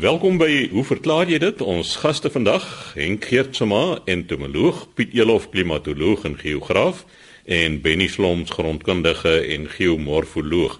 Welkom 0.00 0.38
by 0.40 0.70
Hoe 0.72 0.80
verklaar 0.88 1.28
jy 1.28 1.36
dit? 1.42 1.58
Ons 1.60 1.90
gaste 2.00 2.30
vandag, 2.32 2.62
Henk 2.96 3.26
Geertsma, 3.28 3.98
entomoloog, 4.08 4.86
Piet 4.96 5.12
Elof, 5.12 5.50
klimatoloog 5.52 6.22
en 6.24 6.38
geograaf 6.40 7.02
en 7.44 7.76
Benny 7.84 8.06
Sloms, 8.08 8.54
grondkundige 8.56 9.34
en 9.52 9.66
geomorfoloog. 9.68 10.78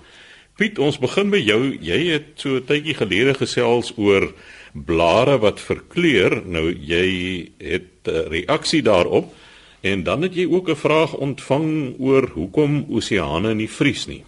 Piet, 0.57 0.81
ons 0.81 0.97
begin 1.03 1.29
by 1.35 1.43
jou. 1.43 1.59
Jy 1.69 2.01
het 2.15 2.41
so 2.41 2.57
'n 2.57 2.65
tydjie 2.65 2.97
gelede 2.97 3.35
gesels 3.37 3.93
oor 3.99 4.33
blare 4.73 5.37
wat 5.39 5.61
verkleur. 5.61 6.41
Nou 6.47 6.73
jy 6.73 7.51
het 7.59 8.09
'n 8.09 8.33
reaksie 8.33 8.83
daarop 8.83 9.35
en 9.83 10.03
dan 10.03 10.23
het 10.23 10.35
jy 10.35 10.49
ook 10.49 10.71
'n 10.71 10.81
vraag 10.81 11.13
ontvang 11.13 11.95
oor 11.99 12.31
hoekom 12.33 12.87
oseane 12.89 13.55
nie 13.55 13.69
vries 13.69 14.07
nie. 14.07 14.25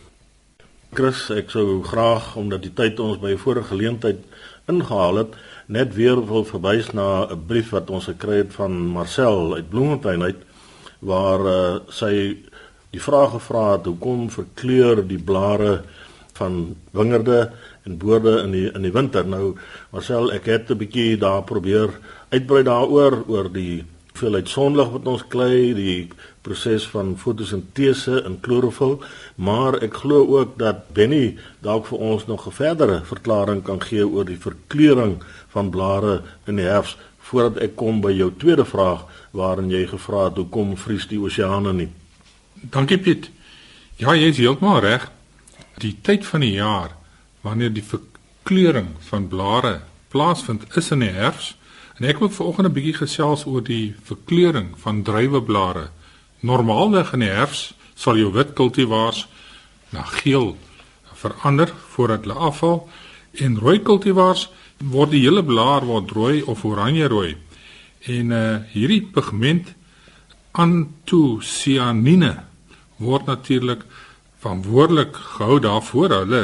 Chris, 0.93 1.31
ek 1.31 1.49
sou 1.49 1.83
graag 1.83 2.35
omdat 2.37 2.67
die 2.67 2.73
tyd 2.77 2.99
ons 3.01 3.17
by 3.17 3.31
'n 3.33 3.39
vorige 3.39 3.73
geleentheid 3.73 4.19
ingehaal 4.71 5.17
het, 5.17 5.35
net 5.67 5.95
weer 5.95 6.21
wil 6.27 6.45
verwys 6.45 6.93
na 6.93 7.27
'n 7.31 7.47
brief 7.47 7.71
wat 7.71 7.91
ons 7.91 8.05
gekry 8.05 8.37
het 8.37 8.53
van 8.55 8.73
Marcel 8.73 9.55
uit 9.55 9.69
Bloemfontein 9.69 10.23
uit 10.23 10.41
waar 11.01 11.41
uh, 11.41 11.77
sy 11.89 12.37
die 12.91 13.01
vraag 13.01 13.31
gevra 13.31 13.73
het 13.73 13.87
hoekom 13.87 14.31
verkleur 14.31 15.07
die 15.09 15.19
blare 15.19 15.83
van 16.39 16.77
wingerde 16.93 17.51
en 17.85 17.99
boorde 17.99 18.43
in 18.43 18.51
die 18.51 18.69
in 18.73 18.83
die 18.83 18.93
winter? 18.93 19.27
Nou 19.27 19.57
Marcel 19.91 20.33
ek 20.33 20.47
het 20.47 20.71
'n 20.71 20.79
bietjie 20.79 21.19
daar 21.19 21.43
probeer 21.43 21.91
uitbrei 22.31 22.63
daaroor 22.63 23.25
oor 23.27 23.53
die 23.53 23.85
hoeveelheid 24.23 24.49
sonlig 24.49 24.91
wat 24.93 25.07
ons 25.11 25.23
kry, 25.27 25.73
die 25.75 26.11
proses 26.47 26.85
van 26.93 27.17
fotosintese 27.19 28.21
in 28.23 28.37
klorofil, 28.45 29.01
maar 29.35 29.81
ek 29.83 29.97
glo 30.05 30.23
ook 30.37 30.53
dat 30.61 30.85
Benny 30.95 31.35
dalk 31.67 31.89
vir 31.91 31.99
ons 31.99 32.27
nog 32.31 32.47
'n 32.47 32.55
verdere 32.55 33.01
verklaring 33.03 33.63
kan 33.65 33.81
gee 33.83 34.07
oor 34.07 34.25
die 34.25 34.39
verkleuring 34.39 35.19
van 35.51 35.71
blare 35.71 36.23
in 36.47 36.57
die 36.57 36.69
herfs 36.71 36.97
voordat 37.19 37.63
ek 37.63 37.77
kom 37.77 38.01
by 38.01 38.13
jou 38.13 38.31
tweede 38.39 38.65
vraag 38.65 39.07
waarin 39.33 39.71
jy 39.71 39.87
gevra 39.87 40.25
het 40.25 40.37
hoekom 40.37 40.77
vries 40.77 41.07
die 41.09 41.19
oseane 41.19 41.73
nie. 41.73 41.89
Dankie 42.71 42.99
Piet. 42.99 43.31
Ja, 43.97 44.15
jy 44.15 44.29
is 44.29 44.39
heeltemal 44.39 44.81
reg. 44.81 45.11
Die 45.79 45.97
tyd 46.03 46.27
van 46.27 46.41
die 46.41 46.55
jaar 46.55 46.91
wanneer 47.41 47.73
die 47.73 47.83
verkleuring 47.83 48.89
van 49.01 49.29
blare 49.29 49.81
plaasvind 50.09 50.77
is 50.77 50.91
in 50.91 51.01
die 51.01 51.11
herfs 51.11 51.57
En 51.99 52.09
ek 52.09 52.19
wil 52.19 52.31
vanoggend 52.31 52.69
'n 52.69 52.73
bietjie 52.73 52.95
gesels 52.95 53.45
oor 53.45 53.63
die 53.63 53.95
verkleuring 54.03 54.75
van 54.77 55.03
druiweblare. 55.03 55.91
Normaalweg 56.41 57.13
in 57.13 57.21
die 57.21 57.29
herfs 57.29 57.75
sal 57.95 58.17
jou 58.17 58.33
wit 58.33 58.53
kultivars 58.53 59.27
na 59.91 60.03
geel 60.03 60.57
verander 61.23 61.73
voordat 61.95 62.25
hulle 62.25 62.35
afval 62.35 62.89
en 63.33 63.59
rooi 63.59 63.79
kultivars 63.83 64.49
word 64.79 65.11
die 65.11 65.23
hele 65.23 65.45
blaar 65.45 65.85
word 65.87 66.11
rooi 66.11 66.43
of 66.43 66.65
oranje 66.65 67.09
rooi. 67.09 67.37
En 68.01 68.31
uh 68.31 68.59
hierdie 68.73 69.03
pigment 69.15 69.75
antosianine 70.53 72.33
word 72.97 73.27
natuurlik 73.27 73.85
verantwoordelik 74.43 75.17
gehou 75.37 75.61
daarvoor 75.61 76.11
hulle 76.11 76.43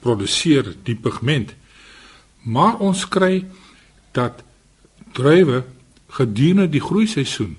produseer 0.00 0.74
die 0.84 0.94
pigment. 0.94 1.54
Maar 2.42 2.76
ons 2.78 3.08
kry 3.08 3.44
dat 4.12 4.42
druiwe 5.12 5.64
gedurende 6.12 6.68
die 6.68 6.80
groeiseisoen 6.80 7.56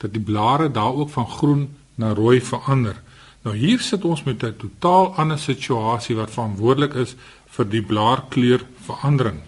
dat 0.00 0.12
die 0.12 0.22
blare 0.22 0.70
daar 0.70 0.94
ook 0.94 1.10
van 1.10 1.28
groen 1.28 1.76
na 1.94 2.12
rooi 2.16 2.40
verander. 2.40 3.02
Nou 3.42 3.56
hier 3.56 3.80
sit 3.80 4.04
ons 4.04 4.22
met 4.22 4.42
'n 4.44 4.56
totaal 4.56 5.14
ander 5.14 5.38
situasie 5.38 6.16
wat 6.16 6.30
verantwoordelik 6.30 6.94
is 6.94 7.14
vir 7.46 7.68
die 7.68 7.82
blaarkleur 7.82 8.66
verandering. 8.80 9.40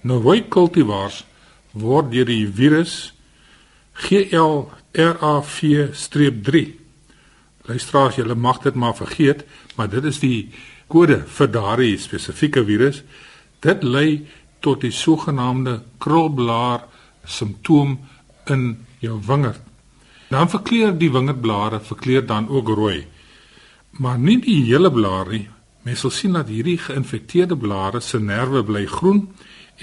Nou 0.00 0.22
rooi 0.22 0.48
kultivars 0.48 1.24
word 1.72 2.10
deur 2.10 2.24
die 2.24 2.48
virus 2.48 3.14
GLRAV-3. 3.94 4.64
Luisteraars, 7.64 8.16
julle 8.16 8.34
mag 8.34 8.58
dit 8.58 8.74
maar 8.74 8.96
vergeet, 8.96 9.44
maar 9.74 9.88
dit 9.88 10.04
is 10.04 10.18
die 10.18 10.52
kode 10.86 11.22
vir 11.26 11.50
daardie 11.50 11.98
spesifieke 11.98 12.64
virus. 12.64 13.02
Dit 13.60 13.82
lei 13.82 14.26
tot 14.64 14.80
die 14.84 14.92
sogenaamde 14.94 15.82
krulblaar 16.00 16.86
simptoom 17.24 17.98
in 18.48 18.64
jou 19.04 19.18
wingerd. 19.26 19.60
Dan 20.32 20.50
verkleur 20.50 20.94
die 20.98 21.10
wingerdblare 21.12 21.80
verkleur 21.84 22.24
dan 22.26 22.48
ook 22.48 22.68
rooi. 22.68 23.04
Maar 24.00 24.18
nie 24.18 24.38
die 24.42 24.62
hele 24.64 24.90
blaar 24.92 25.28
nie. 25.30 25.48
Mens 25.84 26.00
sal 26.00 26.12
sien 26.16 26.32
dat 26.38 26.48
hierdie 26.48 26.78
geïnfekteerde 26.80 27.56
blare 27.60 28.00
se 28.00 28.18
nerve 28.20 28.64
bly 28.64 28.86
groen 28.88 29.26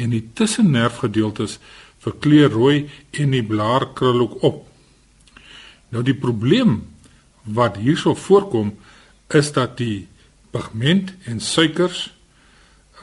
en 0.02 0.14
die 0.16 0.24
tussennerfgedeeltes 0.34 1.60
verkleur 2.02 2.50
rooi 2.50 2.78
en 3.12 3.36
die 3.36 3.44
blaar 3.46 3.92
krul 3.94 4.26
ook 4.26 4.42
op. 4.44 4.64
Nou 5.94 6.04
die 6.04 6.18
probleem 6.18 6.80
wat 7.44 7.78
hierso 7.78 8.16
voorkom 8.18 8.74
is 9.30 9.52
dat 9.54 9.78
die 9.78 10.08
pigment 10.52 11.14
en 11.30 11.40
suikers 11.40 12.10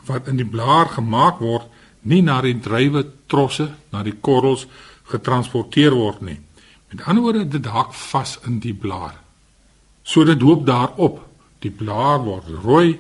wat 0.09 0.29
in 0.29 0.41
die 0.41 0.49
blaar 0.49 0.91
gemaak 0.97 1.41
word 1.45 1.69
nie 2.09 2.23
na 2.23 2.41
die 2.45 2.57
druiwe 2.63 3.05
trosse, 3.29 3.69
na 3.93 4.03
die 4.03 4.17
korrels 4.21 4.67
getransporteer 5.11 5.95
word 5.97 6.23
nie. 6.25 6.39
Met 6.89 7.05
ander 7.05 7.25
woorde, 7.25 7.49
dit 7.49 7.67
haak 7.69 7.93
vas 7.93 8.39
in 8.49 8.61
die 8.65 8.75
blaar. 8.75 9.17
So 10.03 10.25
dit 10.25 10.41
loop 10.43 10.65
daarop. 10.67 11.21
Die 11.61 11.73
blaar 11.75 12.23
word 12.25 12.49
rooi 12.63 12.99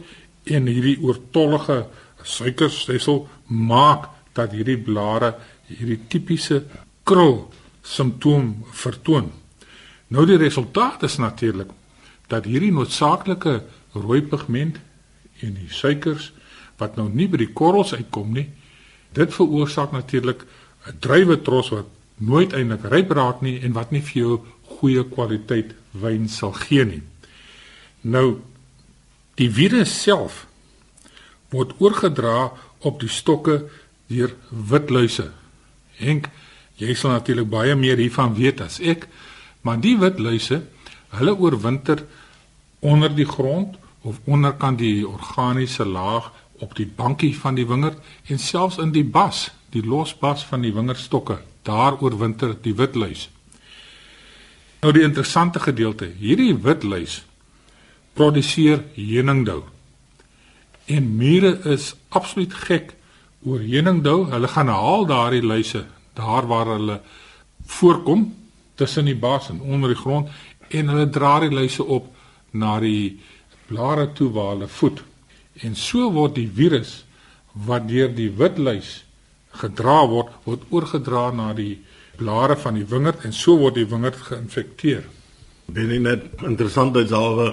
en 0.50 0.66
hierdie 0.66 0.98
oortollige 1.04 1.86
suikerstelsel 2.26 3.22
maak 3.46 4.08
dat 4.36 4.52
hierdie 4.52 4.78
blare 4.82 5.34
hierdie 5.68 6.00
tipiese 6.10 6.62
krul 7.08 7.46
simptoom 7.86 8.64
vertoon. 8.82 9.30
Nou 10.12 10.24
die 10.28 10.40
resultaat 10.40 11.04
is 11.06 11.18
natuurlik 11.20 11.70
dat 12.28 12.48
hierdie 12.48 12.72
noodsaaklike 12.74 13.60
rooi 13.94 14.20
pigment 14.22 14.80
en 15.44 15.54
die 15.54 15.70
suikers 15.72 16.32
wat 16.78 16.96
nou 16.96 17.08
nie 17.08 17.28
by 17.28 17.40
die 17.42 17.52
korrels 17.52 17.94
uitkom 17.94 18.32
nie. 18.32 18.48
Dit 19.12 19.34
veroorsaak 19.34 19.92
natuurlik 19.92 20.44
'n 20.86 20.98
druiwetros 21.00 21.70
wat 21.70 21.86
nooit 22.18 22.52
eintlik 22.52 22.84
ryp 22.84 23.10
raak 23.10 23.42
nie 23.42 23.60
en 23.60 23.72
wat 23.72 23.90
nie 23.90 24.02
vir 24.02 24.22
jou 24.22 24.40
goeie 24.78 25.04
kwaliteit 25.04 25.74
wyn 25.92 26.28
sal 26.28 26.52
gee 26.52 26.84
nie. 26.84 27.02
Nou 28.02 28.40
die 29.34 29.50
virus 29.50 30.02
self 30.02 30.46
word 31.50 31.74
oorgedra 31.78 32.50
op 32.80 33.00
die 33.00 33.08
stokke 33.08 33.68
deur 34.08 34.34
witluise. 34.50 35.30
Henk, 35.98 36.28
jy 36.76 36.94
sal 36.94 37.16
natuurlik 37.16 37.48
baie 37.50 37.74
meer 37.76 37.98
hiervan 37.98 38.34
weet 38.34 38.60
as 38.60 38.78
ek, 38.80 39.08
maar 39.62 39.80
die 39.82 39.96
witluise, 39.98 40.62
hulle 41.18 41.34
oorwinter 41.34 42.04
onder 42.80 43.14
die 43.14 43.26
grond 43.26 43.76
of 44.06 44.20
onderkant 44.26 44.78
die 44.78 45.06
organiese 45.08 45.84
laag 45.88 46.30
op 46.58 46.74
die 46.76 46.86
bankie 46.86 47.34
van 47.38 47.54
die 47.54 47.66
wingerd 47.66 47.98
en 48.26 48.38
selfs 48.38 48.78
in 48.82 48.92
die 48.92 49.04
bas, 49.04 49.48
die 49.70 49.84
losbas 49.84 50.44
van 50.48 50.64
die 50.64 50.72
wingerdstokke, 50.74 51.38
daar 51.62 51.98
oorwinter 52.00 52.56
die 52.62 52.74
witluis. 52.74 53.28
Nou 54.80 54.92
die 54.94 55.02
interessante 55.02 55.60
gedeelte, 55.60 56.10
hierdie 56.18 56.54
witluis 56.62 57.22
produseer 58.18 58.84
heuningdou. 58.94 59.62
En 60.86 61.16
mure 61.16 61.58
is 61.70 61.92
absoluut 62.08 62.54
gek 62.66 62.94
oor 63.46 63.60
heuningdou. 63.62 64.24
Hulle 64.32 64.48
gaan 64.48 64.70
haal 64.72 65.06
daardie 65.06 65.42
luise 65.42 65.84
daar 66.18 66.46
waar 66.50 66.72
hulle 66.74 67.00
voorkom 67.78 68.24
tussen 68.74 69.04
die 69.04 69.16
bas 69.16 69.50
en 69.52 69.60
onder 69.60 69.92
die 69.92 69.98
grond 69.98 70.30
en 70.68 70.88
hulle 70.88 71.10
dra 71.10 71.38
die 71.44 71.52
luise 71.52 71.84
op 71.84 72.08
na 72.50 72.78
die 72.80 73.18
blare 73.68 74.08
toe 74.12 74.30
waar 74.32 74.54
hulle 74.56 74.68
voed. 74.68 75.02
En 75.62 75.74
so 75.74 76.10
word 76.14 76.36
die 76.38 76.48
virus 76.48 77.04
wat 77.66 77.88
deur 77.88 78.10
die 78.14 78.30
witluis 78.30 79.02
gedra 79.58 80.02
word, 80.06 80.30
word 80.44 80.66
oorgedra 80.70 81.30
na 81.34 81.52
die 81.56 81.78
blare 82.18 82.56
van 82.58 82.78
die 82.78 82.86
wingerd 82.86 83.24
en 83.26 83.34
so 83.34 83.56
word 83.58 83.78
die 83.78 83.88
wingerd 83.88 84.18
geïnfekteer. 84.28 85.06
Binne 85.74 85.98
net 86.02 86.44
interessantheidshalwe 86.46 87.52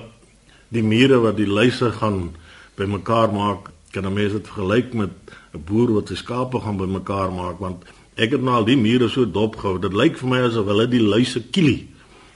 die 0.74 0.84
mure 0.86 1.22
wat 1.24 1.38
die 1.40 1.50
luise 1.50 1.92
gaan 2.00 2.36
bymekaar 2.78 3.34
maak, 3.34 3.72
kan 3.92 4.06
'n 4.06 4.14
mens 4.14 4.34
dit 4.34 4.48
vergelyk 4.48 4.94
met 4.94 5.14
'n 5.54 5.64
boer 5.66 5.94
wat 5.94 6.08
sy 6.08 6.16
skape 6.16 6.60
gaan 6.60 6.78
bymekaar 6.78 7.32
maak 7.32 7.60
want 7.60 7.84
ek 8.18 8.32
het 8.32 8.42
nou 8.42 8.56
al 8.56 8.66
die 8.66 8.78
mure 8.78 9.10
so 9.10 9.26
dop 9.26 9.56
gehou. 9.56 9.80
Dit 9.80 9.94
lyk 9.94 10.18
vir 10.18 10.30
my 10.30 10.40
asof 10.40 10.66
hulle 10.66 10.88
die 10.88 11.04
luise 11.04 11.42
kielie 11.52 11.88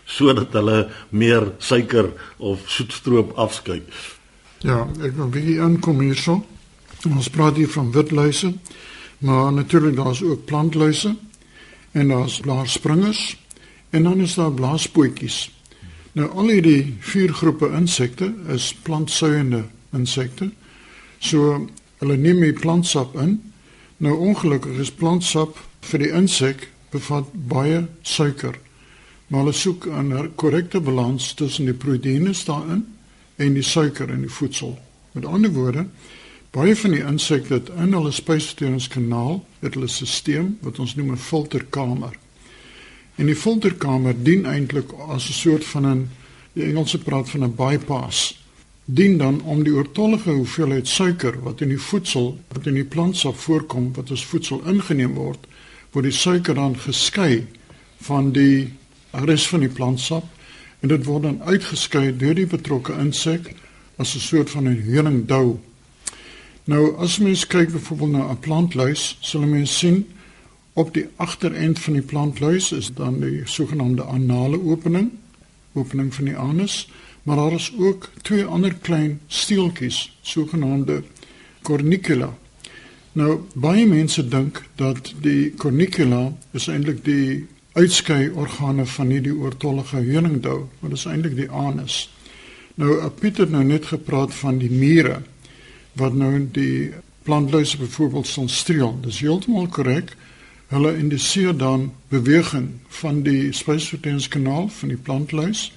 sodat 0.05 0.53
hulle 0.53 0.89
meer 1.09 1.53
suiker 1.59 2.11
of 2.37 2.59
soetstroop 2.69 3.37
afskei. 3.37 3.81
Ja, 4.59 4.87
ek 5.01 5.15
wil 5.15 5.29
bietjie 5.31 5.61
aankom 5.61 6.01
hierso. 6.03 6.41
Ons 7.07 7.29
praat 7.31 7.55
hier 7.55 7.69
van 7.71 7.91
witluise, 7.95 8.53
maar 9.23 9.53
natuurlik 9.53 9.95
daar's 9.95 10.21
ook 10.21 10.45
plantluise 10.45 11.15
en 11.91 12.07
daar's 12.07 12.39
blaarspringers 12.39 13.37
en 13.89 14.03
dan 14.03 14.19
is 14.19 14.35
daar 14.35 14.51
blaaspootjies. 14.51 15.49
Nou 16.11 16.27
al 16.29 16.47
hierdie 16.47 16.95
vier 16.99 17.33
groepe 17.33 17.71
insekte 17.71 18.33
is 18.47 18.73
plantsuiende 18.83 19.63
insekte. 19.95 20.51
So 21.19 21.67
Hulle 21.99 22.15
neem 22.15 22.39
die 22.43 22.55
plantsap 22.55 23.15
in. 23.19 23.39
Nou 23.99 24.15
ongelukkig 24.29 24.79
is 24.79 24.91
plantsap 24.95 25.57
vir 25.89 26.05
die 26.05 26.11
insek 26.15 26.69
bevat 26.93 27.27
baie 27.51 27.81
suiker. 28.07 28.55
Maar 29.27 29.43
hulle 29.43 29.53
soek 29.53 29.87
'n 29.87 30.31
korrekte 30.35 30.79
balans 30.79 31.33
tussen 31.33 31.65
die 31.65 31.75
proteïene 31.75 32.33
daarin 32.45 32.85
en 33.39 33.55
die 33.55 33.63
suiker 33.63 34.09
in 34.11 34.25
die 34.25 34.31
voedsel. 34.31 34.75
Met 35.15 35.25
ander 35.25 35.51
woorde, 35.55 35.85
baie 36.51 36.75
van 36.75 36.95
die 36.95 37.03
insekte 37.05 37.61
in 37.77 37.93
hulle 37.93 38.11
spysverteringskanaal 38.11 39.39
het 39.63 39.77
hulle 39.77 39.89
stelsel 39.89 40.51
wat 40.65 40.79
ons 40.79 40.95
noem 40.95 41.11
'n 41.13 41.17
filterkamer. 41.17 42.17
En 43.15 43.25
die 43.25 43.35
filterkamer 43.35 44.15
dien 44.23 44.45
eintlik 44.45 44.91
as 45.07 45.29
'n 45.29 45.33
soort 45.33 45.65
van 45.65 45.85
'n 45.85 46.09
die 46.53 46.63
Engelse 46.63 46.97
praat 46.97 47.29
van 47.29 47.43
'n 47.43 47.55
bypass. 47.55 48.43
Dien 48.85 49.17
dan 49.17 49.41
om 49.41 49.63
die 49.63 49.73
oortollige 49.73 50.31
hoeveelheid 50.31 50.87
suiker 50.87 51.43
wat 51.43 51.61
in 51.61 51.69
die 51.69 51.81
voedsel 51.81 52.39
wat 52.47 52.65
in 52.65 52.73
die 52.73 52.83
plantsap 52.83 53.37
voorkom 53.37 53.93
wat 53.93 54.11
as 54.11 54.25
voedsel 54.25 54.61
ingeneem 54.65 55.13
word, 55.13 55.47
word 55.91 56.03
die 56.03 56.13
suiker 56.13 56.55
dan 56.55 56.77
geskei 56.77 57.47
van 58.01 58.31
die 58.31 58.73
res 59.11 59.47
van 59.47 59.59
die 59.59 59.69
plantsap 59.69 60.23
en 60.79 60.87
dit 60.87 61.05
word 61.05 61.23
dan 61.23 61.41
uitgeskei 61.41 62.17
deur 62.17 62.35
die 62.35 62.47
betrokke 62.47 62.93
insek 62.93 63.53
as 63.97 64.15
'n 64.15 64.19
soort 64.19 64.49
van 64.49 64.67
'n 64.67 64.83
honingdou. 64.85 65.59
Nou 66.63 66.97
as 66.97 67.19
mens 67.19 67.47
kyk 67.47 67.71
byvoorbeeld 67.71 68.11
na 68.11 68.31
'n 68.31 68.39
plantluis, 68.39 69.17
sal 69.21 69.41
mens 69.41 69.77
sien 69.77 70.05
Op 70.79 70.93
die 70.93 71.07
agterend 71.15 71.79
van 71.79 71.93
die 71.93 72.01
plantluis 72.01 72.71
is 72.71 72.93
dan 72.93 73.19
die 73.19 73.41
sogenaamde 73.43 74.03
anale 74.03 74.61
opening, 74.63 75.09
opening 75.73 76.13
van 76.13 76.25
die 76.25 76.37
anus, 76.37 76.89
maar 77.23 77.35
daar 77.35 77.51
is 77.53 77.73
ook 77.77 78.09
twee 78.21 78.45
ander 78.45 78.75
klein 78.75 79.19
steeltjies, 79.27 80.19
sogenaamde 80.21 81.03
cornicula. 81.61 82.31
Nou 83.11 83.41
baie 83.53 83.83
mense 83.87 84.27
dink 84.27 84.63
dat 84.75 85.13
die 85.21 85.53
cornicula 85.57 86.29
is 86.51 86.69
eintlik 86.71 87.03
die 87.03 87.47
uitskei 87.73 88.29
organe 88.29 88.85
van 88.85 89.09
hierdie 89.13 89.35
oortollige 89.35 89.97
honingdou, 89.97 90.67
maar 90.79 90.89
dit 90.89 90.97
is 90.97 91.05
eintlik 91.05 91.35
die 91.35 91.51
anus. 91.51 92.09
Nou 92.75 93.09
Pieter 93.19 93.49
nou 93.49 93.63
net 93.63 93.85
gepraat 93.85 94.33
van 94.33 94.57
die 94.57 94.71
mure 94.71 95.21
wat 95.99 96.13
nou 96.13 96.47
die 96.51 96.93
plantluise 97.27 97.77
byvoorbeeld 97.77 98.27
sal 98.27 98.47
streel. 98.47 98.97
Dis 99.03 99.19
heeltemal 99.19 99.67
korrek. 99.67 100.15
Hulle 100.69 100.95
indiseer 100.97 101.57
dan 101.57 101.91
beweging 102.07 102.69
van 103.01 103.21
die 103.25 103.51
spysverteringskanaal 103.53 104.69
van 104.69 104.93
die 104.93 104.97
plantluis 104.97 105.71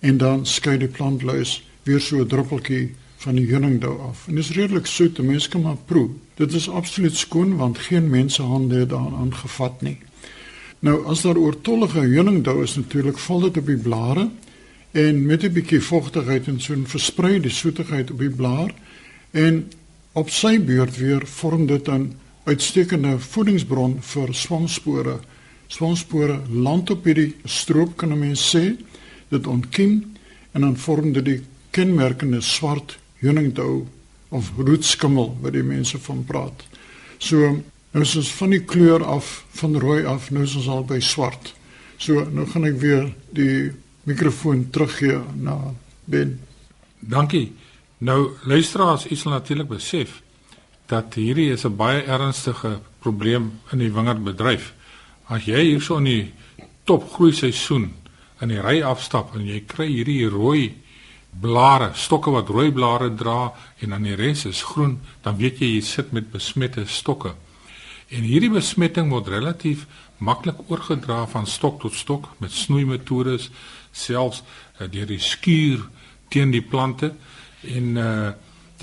en 0.00 0.20
dan 0.20 0.46
skei 0.46 0.76
die 0.78 0.88
plantluis 0.88 1.62
weer 1.82 2.00
so 2.00 2.20
'n 2.20 2.28
druppeltjie 2.28 2.94
van 3.16 3.34
die 3.34 3.52
honingdou 3.52 4.00
af. 4.00 4.28
En 4.28 4.34
dit 4.34 4.44
is 4.44 4.56
redelik 4.56 4.86
soet, 4.86 5.18
mense 5.18 5.48
kan 5.48 5.62
maar 5.62 5.76
proe. 5.84 6.08
Dit 6.34 6.52
is 6.52 6.68
absoluut 6.68 7.16
skoon 7.16 7.56
want 7.56 7.78
geen 7.78 8.10
mensehande 8.10 8.78
het 8.78 8.88
daaraan 8.88 9.34
gevat 9.34 9.82
nie. 9.82 9.98
Nou 10.84 10.98
as 11.08 11.22
daar 11.24 11.38
oortollige 11.40 12.02
honingdou 12.04 12.58
is 12.62 12.74
natuurlik 12.76 13.18
val 13.18 13.46
dit 13.46 13.56
op 13.56 13.68
die 13.70 13.80
blare 13.80 14.28
en 14.92 15.26
met 15.26 15.44
'n 15.44 15.52
bietjie 15.52 15.80
vogtigheid 15.80 16.46
en 16.46 16.60
so 16.60 16.74
'n 16.74 16.86
verspreide 16.86 17.48
soetigheid 17.48 18.10
op 18.10 18.18
die 18.18 18.30
blaar 18.30 18.74
en 19.30 19.72
op 20.12 20.30
sy 20.30 20.60
beurt 20.60 20.96
weer 20.96 21.26
vorm 21.26 21.66
dit 21.66 21.84
dan 21.84 22.12
uitstekende 22.44 23.18
voedingsbron 23.18 23.96
vir 24.00 24.34
swamspore. 24.34 25.20
Swamspore 25.66 26.40
land 26.50 26.90
op 26.90 27.04
hierdie 27.04 27.34
stroop 27.44 27.96
kan 27.96 28.12
'n 28.12 28.18
mens 28.18 28.56
sê 28.56 28.76
dit 29.28 29.46
ontkiem 29.46 30.12
en 30.52 30.60
dan 30.60 30.76
vorm 30.76 31.12
dit 31.12 31.24
die 31.24 31.40
kenmerkende 31.70 32.40
swart 32.40 32.98
honingdou 33.20 33.86
of 34.28 34.52
roetskimmel 34.56 35.36
wat 35.40 35.52
die 35.52 35.62
mense 35.62 35.98
van 35.98 36.24
praat. 36.24 36.64
So 37.18 37.62
nou 37.94 38.02
is 38.02 38.16
ons 38.18 38.32
van 38.40 38.50
die 38.50 38.64
kleur 38.66 39.04
af 39.06 39.44
van 39.54 39.78
rooi 39.78 40.02
af 40.10 40.30
nou 40.34 40.42
is 40.44 40.56
ons 40.58 40.68
al 40.68 40.82
by 40.84 40.98
swart. 41.00 41.54
So 41.96 42.26
nou 42.34 42.46
gaan 42.50 42.66
ek 42.66 42.80
weer 42.82 43.06
die 43.32 43.70
mikrofoon 44.04 44.66
teruggee 44.74 45.20
na 45.40 45.56
Ben. 46.04 46.40
Dankie. 46.98 47.52
Nou 48.04 48.34
luisteraars, 48.44 49.06
u 49.10 49.16
sal 49.16 49.32
natuurlik 49.32 49.68
besef 49.68 50.20
dat 50.90 51.14
hierdie 51.14 51.52
is 51.52 51.64
'n 51.64 51.76
baie 51.76 52.02
ernstige 52.02 52.80
probleem 52.98 53.60
in 53.72 53.78
die 53.78 53.92
wingerdbedryf. 53.92 54.72
As 55.28 55.44
jy 55.44 55.62
hierso 55.62 55.96
in 55.96 56.04
die 56.04 56.32
topgroei 56.84 57.32
seisoen 57.32 57.92
in 58.40 58.48
die 58.48 58.60
ry 58.60 58.82
afstap 58.82 59.34
en 59.34 59.46
jy 59.46 59.62
kry 59.66 59.86
hierdie 59.86 60.28
rooi 60.28 60.74
blare, 61.40 61.90
stokke 61.94 62.30
wat 62.30 62.48
rooi 62.48 62.70
blare 62.72 63.14
dra 63.14 63.52
en 63.80 63.90
dan 63.90 64.02
die 64.02 64.14
res 64.14 64.44
is 64.44 64.62
groen, 64.62 65.00
dan 65.22 65.36
weet 65.36 65.58
jy 65.58 65.74
jy 65.74 65.80
sit 65.80 66.12
met 66.12 66.30
besmette 66.30 66.86
stokke. 66.86 67.34
En 68.14 68.22
hierdie 68.22 68.52
besmetting 68.52 69.10
word 69.10 69.28
relatief 69.32 69.86
maklik 70.22 70.62
oorgedra 70.70 71.24
van 71.26 71.46
stok 71.50 71.80
tot 71.82 71.94
stok 71.98 72.30
met 72.38 72.54
snoeimetodes, 72.54 73.50
selfs 73.92 74.42
uh, 74.78 74.86
deur 74.86 75.08
die 75.10 75.20
skuur 75.20 75.82
teen 76.30 76.54
die 76.54 76.62
plante 76.62 77.14
en 77.74 77.96
uh 77.98 78.32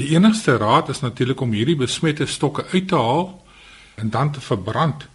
Die 0.02 0.16
enigste 0.16 0.58
raad 0.58 0.90
is 0.90 1.00
natuurlik 1.00 1.42
om 1.42 1.52
hierdie 1.52 1.76
besmette 1.76 2.26
stokke 2.26 2.66
uit 2.72 2.88
te 2.88 2.96
haal 2.96 3.28
en 3.96 4.10
dan 4.10 4.32
te 4.32 4.42
verbrand. 4.42 5.08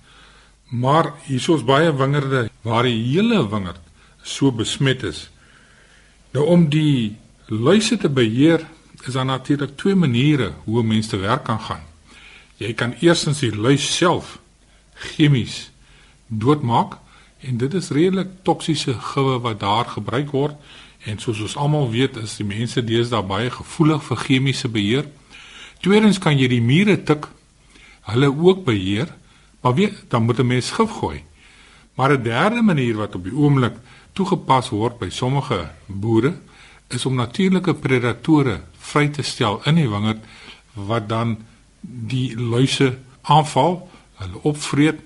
Maar 0.69 1.13
hiersoos 1.25 1.65
baie 1.65 1.95
wingerde 1.97 2.49
waar 2.63 2.87
die 2.87 2.99
hele 3.09 3.41
wingerd 3.49 3.81
so 4.23 4.53
besmet 4.53 5.03
is. 5.03 5.31
Nou 6.31 6.47
om 6.47 6.69
die 6.69 7.17
luise 7.47 7.97
te 7.97 8.09
beheer 8.09 8.67
is 9.07 9.15
daar 9.15 9.25
natuurlik 9.25 9.77
twee 9.77 9.95
maniere 9.95 10.53
hoe 10.65 10.83
mense 10.83 11.09
te 11.09 11.17
werk 11.23 11.45
kan 11.45 11.61
gaan. 11.61 11.85
Jy 12.59 12.73
kan 12.75 12.95
eerstens 13.01 13.41
die 13.41 13.55
luis 13.57 13.97
self 13.97 14.39
chemies 14.95 15.71
doodmaak 16.27 16.99
en 17.41 17.59
dit 17.59 17.75
is 17.75 17.91
redelik 17.91 18.29
toksiese 18.43 18.95
gewe 19.13 19.39
wat 19.41 19.61
daar 19.61 19.85
gebruik 19.85 20.31
word 20.31 20.57
En 21.07 21.21
soos 21.23 21.41
ons 21.41 21.55
almal 21.57 21.87
weet, 21.93 22.17
is 22.19 22.35
die 22.41 22.47
mense 22.47 22.83
deesdae 22.83 23.23
baie 23.27 23.51
gevoelig 23.55 24.03
vir 24.09 24.19
chemiese 24.25 24.69
beheer. 24.75 25.07
Tweedens 25.85 26.19
kan 26.23 26.35
jy 26.39 26.49
die 26.51 26.63
mure 26.63 26.97
tik, 27.07 27.29
hulle 28.11 28.31
ook 28.33 28.65
beheer, 28.67 29.13
maar 29.63 29.77
weet, 29.79 30.03
dan 30.11 30.27
moet 30.27 30.41
'n 30.41 30.47
mens 30.47 30.71
gif 30.71 30.91
gooi. 30.99 31.23
Maar 31.95 32.19
'n 32.19 32.23
derde 32.23 32.63
manier 32.63 32.97
wat 32.97 33.15
op 33.15 33.25
die 33.25 33.35
oomblik 33.35 33.75
toegepas 34.13 34.69
word 34.71 34.99
by 34.99 35.09
sommige 35.11 35.71
boere, 35.87 36.35
is 36.89 37.07
om 37.07 37.15
natuurlike 37.15 37.75
predatore 37.75 38.61
vry 38.79 39.09
te 39.09 39.23
stel 39.23 39.61
in 39.65 39.75
die 39.75 39.89
wingerd 39.89 40.25
wat 40.75 41.09
dan 41.09 41.39
die 41.87 42.37
luise 42.37 42.99
aanval, 43.23 43.89
hulle 44.21 44.43
opvreet 44.43 45.01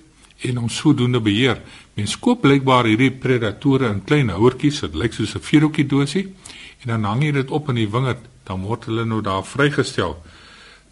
en 0.47 0.57
ons 0.57 0.77
sodoende 0.81 1.21
beheer. 1.21 1.61
Mens 1.97 2.15
koop 2.19 2.41
blykbaar 2.41 2.87
hierdie 2.89 3.11
predatore 3.11 3.89
in 3.91 4.03
klein 4.07 4.31
houertjies, 4.33 4.81
dit 4.85 4.95
lyk 4.95 5.13
soos 5.13 5.35
'n 5.35 5.47
vierhoekie 5.49 5.85
dosie 5.85 6.33
en 6.81 6.87
dan 6.87 7.03
hang 7.03 7.23
jy 7.23 7.31
dit 7.31 7.51
op 7.51 7.69
in 7.69 7.75
die 7.75 7.89
wingerd, 7.89 8.25
dan 8.43 8.61
word 8.61 8.85
hulle 8.85 9.05
nou 9.05 9.21
daar 9.21 9.43
vrygestel. 9.43 10.17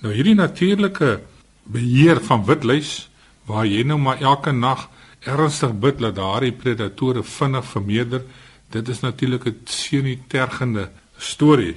Nou 0.01 0.13
hierdie 0.13 0.36
natuurlike 0.36 1.22
beheer 1.63 2.22
van 2.22 2.46
witluis 2.46 3.10
waar 3.46 3.65
jy 3.65 3.84
nou 3.84 3.98
maar 3.98 4.22
elke 4.22 4.51
nag 4.51 4.89
ernstig 5.25 5.74
bid 5.79 6.00
dat 6.00 6.15
daardie 6.15 6.51
predatore 6.51 7.24
vinnig 7.24 7.65
vermeerder, 7.65 8.24
dit 8.69 8.88
is 8.88 9.00
natuurlik 9.00 9.46
'n 9.46 9.62
senuitergende 9.65 10.89
storie. 11.17 11.75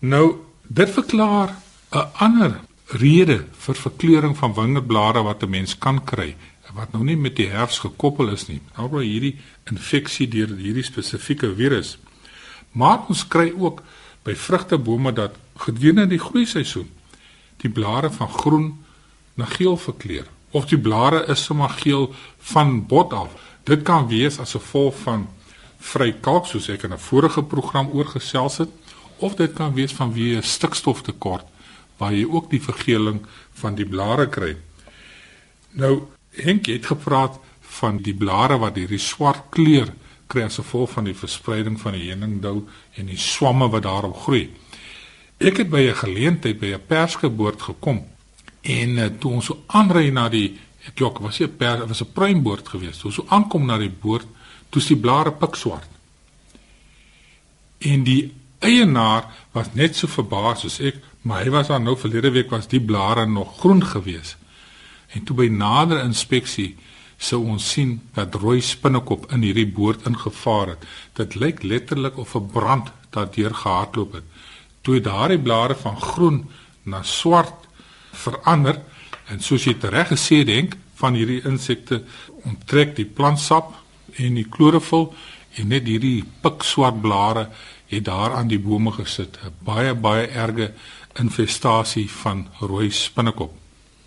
Nou 0.00 0.36
dit 0.62 0.90
verklaar 0.90 1.56
'n 1.90 2.06
ander 2.14 2.67
rede 2.88 3.44
vir 3.52 3.74
verkleuring 3.74 4.36
van 4.36 4.54
wingerdblare 4.54 5.22
wat 5.22 5.42
'n 5.42 5.50
mens 5.50 5.78
kan 5.78 6.04
kry 6.04 6.36
wat 6.74 6.92
nou 6.92 7.04
nie 7.04 7.16
met 7.16 7.36
die 7.36 7.48
herfs 7.48 7.78
gekoppel 7.78 8.28
is 8.28 8.46
nie. 8.48 8.60
Alhoewel 8.74 9.06
hierdie 9.06 9.36
infeksie 9.70 10.28
deur 10.28 10.52
hierdie 10.56 10.84
spesifieke 10.84 11.54
virus. 11.54 11.96
Maar 12.72 13.08
ons 13.08 13.24
kry 13.28 13.52
ook 13.56 13.82
by 14.22 14.34
vrugtebome 14.34 15.12
dat 15.12 15.36
gedurende 15.56 16.06
die 16.06 16.22
groeiseisoen 16.22 16.90
die 17.56 17.70
blare 17.70 18.10
van 18.10 18.28
groen 18.28 18.84
na 19.34 19.44
geel 19.44 19.76
verkleur 19.76 20.26
of 20.50 20.68
die 20.70 20.78
blare 20.78 21.24
is 21.26 21.44
sommer 21.44 21.68
geel 21.68 22.14
van 22.38 22.86
bot 22.86 23.12
af. 23.12 23.34
Dit 23.64 23.82
kan 23.82 24.08
wees 24.08 24.38
as 24.38 24.54
gevolg 24.56 24.94
van 25.02 25.26
vry 25.78 26.12
kalk 26.20 26.46
soos 26.46 26.68
ek 26.68 26.82
in 26.82 26.92
'n 26.92 26.98
vorige 26.98 27.42
program 27.42 27.90
oorgesels 27.92 28.58
het 28.58 28.68
of 29.18 29.34
dit 29.34 29.52
kan 29.52 29.74
wees 29.74 29.92
vanweë 29.92 30.42
stikstoftekort 30.42 31.44
waar 31.98 32.12
jy 32.12 32.24
ook 32.24 32.50
die 32.50 32.62
vergeling 32.62 33.20
van 33.52 33.74
die 33.74 33.86
blare 33.86 34.28
kry. 34.28 34.56
Nou 35.72 36.08
Henk 36.38 36.66
het 36.66 36.86
gepraat 36.86 37.38
van 37.78 37.98
die 38.02 38.14
blare 38.14 38.58
wat 38.58 38.76
hierdie 38.78 39.00
swart 39.02 39.48
kleur 39.54 39.90
kry 40.28 40.44
as 40.46 40.58
gevolg 40.60 40.92
van 40.92 41.08
die 41.08 41.16
verspreiding 41.16 41.78
van 41.80 41.96
die 41.96 42.08
heuningdou 42.10 42.62
en 43.00 43.10
die 43.10 43.18
swamme 43.20 43.68
wat 43.72 43.86
daarop 43.86 44.16
groei. 44.26 44.48
Ek 45.38 45.62
het 45.62 45.70
by 45.70 45.88
'n 45.88 45.94
geleentheid 45.94 46.60
by 46.60 46.74
'n 46.74 46.86
persgeboord 46.86 47.62
gekom 47.62 48.04
en 48.62 48.98
uh, 48.98 49.06
toe 49.06 49.32
ons 49.32 49.44
so 49.44 49.62
aanry 49.66 50.10
na 50.10 50.28
die 50.28 50.58
jok 50.94 51.18
was 51.18 51.38
hier 51.38 51.48
per 51.48 51.86
was 51.86 52.02
'n 52.02 52.12
pruimboord 52.12 52.68
geweest. 52.68 53.00
Toe 53.00 53.10
ons 53.10 53.14
so 53.14 53.26
aankom 53.28 53.66
na 53.66 53.78
die 53.78 53.90
boord, 53.90 54.26
toets 54.68 54.86
die 54.86 54.96
blare 54.96 55.32
pikswart. 55.32 55.88
En 57.78 58.04
die 58.04 58.32
eienaar 58.64 59.28
was 59.52 59.72
net 59.74 59.96
so 59.96 60.10
verbaas 60.10 60.64
soos 60.64 60.80
ek, 60.80 61.00
maar 61.22 61.44
hy 61.44 61.52
was 61.54 61.70
dan 61.70 61.84
nou 61.86 61.96
verlede 61.98 62.30
week 62.34 62.50
was 62.50 62.68
die 62.70 62.80
blare 62.80 63.26
nog 63.26 63.58
groen 63.60 63.84
gewees. 63.84 64.36
En 65.14 65.24
toe 65.24 65.36
by 65.36 65.48
nader 65.52 66.02
inspeksie 66.02 66.74
sou 67.18 67.40
ons 67.50 67.70
sien 67.72 67.96
dat 68.14 68.34
rooi 68.38 68.60
spinnekop 68.62 69.26
in 69.34 69.42
hierdie 69.42 69.66
boord 69.66 70.06
ingevaar 70.06 70.74
het. 70.74 70.84
Dit 71.18 71.34
lyk 71.34 71.62
letterlik 71.62 72.18
of 72.18 72.34
'n 72.36 72.50
brand 72.52 72.92
daardeur 73.10 73.54
gehardloop 73.54 74.12
het. 74.12 74.24
Toe 74.82 75.00
daardie 75.00 75.38
blare 75.38 75.74
van 75.74 76.00
groen 76.00 76.50
na 76.82 77.02
swart 77.02 77.66
verander 78.12 78.80
en 79.28 79.40
soos 79.40 79.64
jy 79.64 79.76
reg 79.80 80.08
gesê 80.08 80.44
dink 80.44 80.76
van 80.94 81.14
hierdie 81.14 81.42
insekte 81.44 82.02
onttrek 82.44 82.96
die 82.96 83.04
plantsap 83.04 83.74
en 84.16 84.34
die 84.34 84.48
klorofil 84.48 85.14
en 85.58 85.68
net 85.68 85.86
hierdie 85.86 86.24
pikswart 86.42 87.00
blare 87.02 87.48
het 87.88 88.04
daar 88.04 88.34
aan 88.36 88.48
die 88.48 88.60
bome 88.60 88.92
gesit. 88.92 89.38
'n 89.44 89.52
Baie 89.64 89.94
baie 89.94 90.26
erge 90.26 90.72
infestasie 91.14 92.10
van 92.10 92.46
rooi 92.60 92.90
spinnekop. 92.90 93.52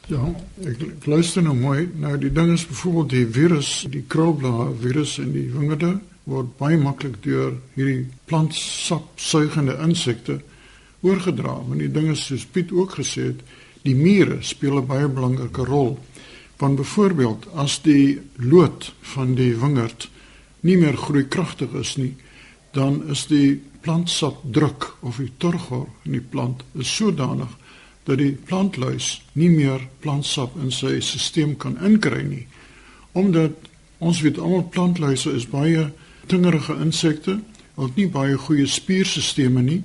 Ja, 0.08 0.34
ek, 0.66 1.06
luister 1.06 1.44
nou 1.44 1.56
mooi. 1.56 1.90
Nou 1.96 2.18
die 2.18 2.32
ding 2.32 2.52
is 2.54 2.68
byvoorbeeld 2.68 3.10
die 3.10 3.28
virus, 3.28 3.86
die 3.90 4.04
krulblaar 4.08 4.74
virus 4.82 5.18
in 5.18 5.32
die 5.32 5.50
wingerde 5.54 6.00
word 6.24 6.58
baie 6.60 6.78
maklik 6.78 7.18
deur 7.24 7.56
hierdie 7.76 8.06
plantsap 8.30 9.08
suigende 9.16 9.78
insekte 9.82 10.42
oorgedra. 11.02 11.58
Want 11.68 11.80
die 11.80 11.92
ding 11.92 12.12
is 12.14 12.26
soos 12.26 12.46
Piet 12.46 12.72
ook 12.72 12.98
gesê 13.00 13.32
het, 13.32 13.42
die 13.86 13.96
mure 13.96 14.42
speel 14.42 14.78
'n 14.82 14.88
baie 14.88 15.08
belangrike 15.08 15.66
rol. 15.66 16.00
Want 16.58 16.76
byvoorbeeld 16.76 17.48
as 17.56 17.82
die 17.82 18.20
lood 18.36 18.94
van 19.02 19.36
die 19.36 19.56
wingerd 19.56 20.10
nie 20.62 20.78
meer 20.78 20.98
groeikragtig 20.98 21.74
is 21.74 21.96
nie, 21.98 22.16
dan 22.72 23.10
is 23.10 23.26
die 23.28 23.62
plantsap 23.82 24.42
druk 24.44 24.98
of 25.02 25.18
die 25.18 25.32
turgor 25.38 25.88
in 26.06 26.12
die 26.12 26.28
plant 26.34 26.64
is 26.74 26.96
sodanig 26.96 27.50
dat 28.04 28.18
die 28.18 28.34
plantluis 28.34 29.22
nie 29.38 29.50
meer 29.50 29.84
plantsap 30.02 30.56
in 30.62 30.72
sy 30.74 30.98
stelsel 31.00 31.56
kan 31.62 31.78
inkry 31.86 32.24
nie. 32.26 32.46
Omdat 33.14 33.70
ons 34.00 34.22
weet 34.26 34.40
almal 34.42 34.66
plantluise 34.74 35.34
is 35.38 35.48
baie 35.50 35.90
tingerige 36.32 36.78
insekte, 36.82 37.40
hulle 37.76 37.90
het 37.90 38.00
nie 38.00 38.10
baie 38.10 38.38
goeie 38.38 38.68
spierstelsels 38.68 39.62
nie. 39.62 39.82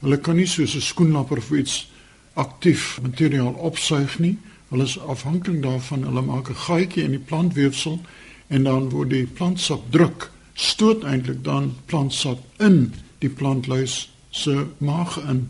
Hulle 0.00 0.18
kan 0.18 0.36
nie 0.36 0.46
soos 0.46 0.74
'n 0.74 0.80
skoenlapper 0.80 1.38
of 1.38 1.50
iets 1.50 1.88
aktief 2.34 2.98
materiaal 3.02 3.54
opsuig 3.54 4.18
nie. 4.18 4.38
Hulle 4.70 4.84
is 4.84 4.98
afhanklik 4.98 5.62
daarvan 5.62 6.04
hulle 6.04 6.22
maak 6.22 6.48
'n 6.50 6.54
gaatjie 6.54 7.04
in 7.04 7.10
die 7.10 7.26
plantweefsel 7.30 8.00
en 8.48 8.62
dan 8.62 8.90
word 8.90 9.10
die 9.10 9.26
plantsap 9.26 9.80
druk, 9.90 10.30
stoot 10.54 11.04
eintlik 11.04 11.44
dan 11.44 11.74
plantsap 11.86 12.38
in 12.58 12.92
die 13.20 13.30
plantluis 13.30 14.10
se 14.30 14.66
maag 14.78 15.18
in. 15.28 15.46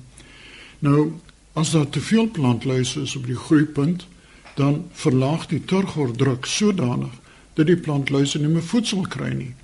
Nou 0.78 1.12
as 1.52 1.70
daar 1.74 1.88
te 1.88 2.00
veel 2.00 2.30
plantluise 2.30 3.00
is 3.00 3.16
op 3.16 3.26
die 3.26 3.36
groeipunt, 3.36 4.06
dan 4.54 4.84
verlaag 4.92 5.46
die 5.46 5.64
turgordruk 5.64 6.46
sodanig 6.46 7.12
dat 7.54 7.66
die 7.66 7.76
plantluise 7.76 8.38
nie 8.38 8.52
meer 8.52 8.64
voedsel 8.64 9.06
kry 9.08 9.32
nie. 9.34 9.54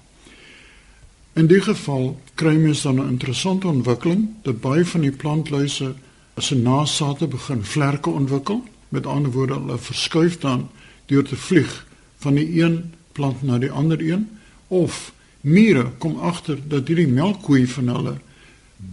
In 1.37 1.47
die 1.51 1.61
geval 1.61 2.15
kry 2.35 2.57
mens 2.57 2.83
dan 2.83 3.01
'n 3.01 3.09
interessante 3.09 3.69
ontwikkeling 3.69 4.29
dat 4.43 4.61
baie 4.61 4.85
van 4.85 5.01
die 5.01 5.13
plantluise 5.13 5.95
as 6.35 6.51
'n 6.51 6.63
nasate 6.63 7.27
begin 7.27 7.65
vlerke 7.65 8.11
ontwikkel, 8.11 8.65
met 8.89 9.07
ander 9.07 9.33
woorde 9.33 9.55
hulle 9.55 9.79
verskuif 9.79 10.39
dan 10.39 10.69
deur 11.07 11.25
te 11.25 11.37
vlieg 11.37 11.87
van 12.17 12.35
die 12.35 12.63
een 12.63 12.95
plant 13.13 13.43
na 13.43 13.59
die 13.59 13.71
ander 13.71 14.01
een 14.01 14.29
of 14.69 15.13
mure 15.47 15.93
kom 16.03 16.19
agter 16.27 16.59
dat 16.69 16.89
hierdie 16.91 17.11
melkkoei 17.11 17.67
van 17.71 17.91
hulle 17.95 18.15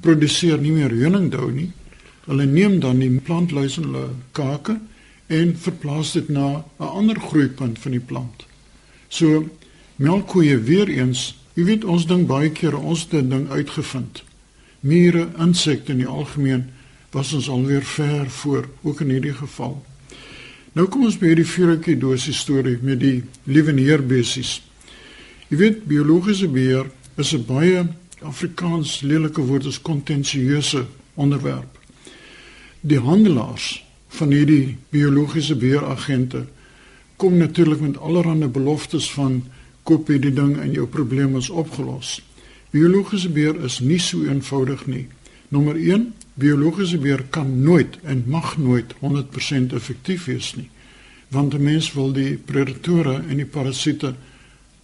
produseer 0.05 0.61
nie 0.61 0.71
meer 0.75 0.93
honingdou 0.93 1.49
nie. 1.51 1.71
Hulle 2.27 2.45
neem 2.47 2.79
dan 2.79 3.01
die 3.01 3.09
plantluis 3.19 3.79
in 3.81 3.89
hulle 3.89 4.09
kake 4.37 4.77
en 5.33 5.55
verplaas 5.57 6.13
dit 6.13 6.29
na 6.29 6.63
'n 6.79 6.91
ander 6.99 7.19
groeipunt 7.19 7.79
van 7.79 7.91
die 7.91 8.05
plant. 8.11 8.45
So 9.07 9.49
melkkoeie 9.95 10.57
weer 10.57 10.89
eens, 10.89 11.35
jy 11.53 11.63
weet 11.63 11.83
ons 11.83 12.05
ding 12.05 12.27
baie 12.27 12.49
keer 12.49 12.77
ons 12.77 13.07
dit 13.09 13.29
ding 13.29 13.49
uitgevind. 13.49 14.23
Mure, 14.79 15.29
insekte 15.37 15.91
in 15.91 15.97
die 15.97 16.07
algemeen 16.07 16.65
was 17.11 17.33
ons 17.33 17.49
alweer 17.49 17.83
ver 17.83 18.29
voor 18.29 18.69
ook 18.81 19.01
in 19.01 19.09
hierdie 19.09 19.33
geval. 19.33 19.85
Nou 20.73 20.87
kom 20.87 21.05
ons 21.05 21.17
by 21.17 21.27
hierdie 21.27 21.47
vuurtjie 21.47 21.97
dosis 21.97 22.37
storie 22.37 22.77
met 22.81 22.99
die 22.99 23.23
lieweneerbesies. 23.43 24.61
Jy 25.53 25.59
weet 25.59 25.83
biologiese 25.85 26.47
beheer 26.49 26.87
is 27.21 27.31
'n 27.37 27.45
baie 27.45 27.85
Afrikaans 28.25 29.01
lelike 29.01 29.41
woord 29.41 29.65
is 29.65 29.81
kontensieuse 29.81 30.85
onderwerp. 31.13 31.77
Die 32.81 32.97
handelaars 32.99 33.85
van 34.07 34.31
hierdie 34.31 34.77
biologiese 34.89 35.55
beheeragente 35.55 36.47
kom 37.15 37.37
natuurlik 37.37 37.79
met 37.79 37.97
allerlei 37.97 38.47
beloftes 38.47 39.11
van 39.11 39.43
koop 39.83 40.07
hierdie 40.07 40.33
ding 40.33 40.57
en 40.57 40.71
jou 40.71 40.87
probleem 40.87 41.37
is 41.37 41.49
opgelos. 41.49 42.23
Biologiese 42.71 43.29
beheer 43.29 43.63
is 43.63 43.79
nie 43.79 43.99
so 43.99 44.25
eenvoudig 44.25 44.85
nie. 44.85 45.07
Nommer 45.49 45.75
1, 45.75 46.13
biologiese 46.33 46.97
beheer 46.97 47.25
kan 47.29 47.61
nooit 47.61 47.99
en 48.03 48.23
mag 48.25 48.57
nooit 48.57 48.93
100% 48.99 49.73
effektief 49.73 50.25
wees 50.25 50.55
nie. 50.55 50.69
Want 51.29 51.53
'n 51.53 51.63
mens 51.63 51.93
wil 51.93 52.11
die 52.11 52.37
predatore 52.37 53.21
en 53.29 53.37
die 53.37 53.45
parasiete 53.45 54.15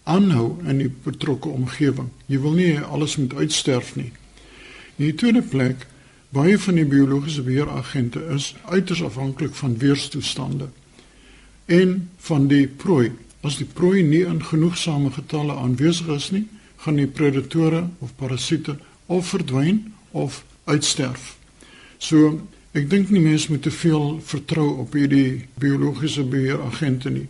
aanhou 0.09 0.57
in 0.65 0.81
die 0.81 0.89
betrokke 1.03 1.51
omgewing. 1.53 2.09
Jy 2.31 2.41
wil 2.41 2.57
nie 2.57 2.73
alles 2.79 3.15
moet 3.21 3.35
uitsterf 3.37 3.93
nie. 3.95 4.11
In 4.97 5.05
die 5.05 5.15
tweede 5.21 5.43
plek, 5.45 5.85
baie 6.35 6.57
van 6.61 6.77
die 6.77 6.85
biologiese 6.85 7.45
beheeragente 7.45 8.21
is 8.33 8.51
uiters 8.69 9.03
afhanklik 9.05 9.55
van 9.57 9.77
weerstoestande 9.81 10.69
en 11.65 12.09
van 12.25 12.47
die 12.49 12.65
prooi. 12.67 13.11
As 13.45 13.57
die 13.61 13.69
prooi 13.69 14.03
nie 14.03 14.25
in 14.27 14.41
genoegsame 14.43 15.11
getalle 15.15 15.55
aanwesig 15.55 16.09
is 16.15 16.29
nie, 16.35 16.45
gaan 16.83 16.97
die 16.99 17.07
predatore 17.07 17.85
of 17.99 18.15
parasiete 18.17 18.77
of 19.05 19.29
verdwyn 19.29 19.93
of 20.11 20.43
uitsterf. 20.65 21.35
So, 21.97 22.39
ek 22.77 22.89
dink 22.89 23.09
nie 23.13 23.21
mense 23.23 23.49
moet 23.51 23.63
te 23.65 23.73
veel 23.73 24.19
vertrou 24.25 24.67
op 24.83 24.93
hierdie 24.97 25.45
biologiese 25.61 26.25
beheeragente 26.29 27.13
nie 27.13 27.27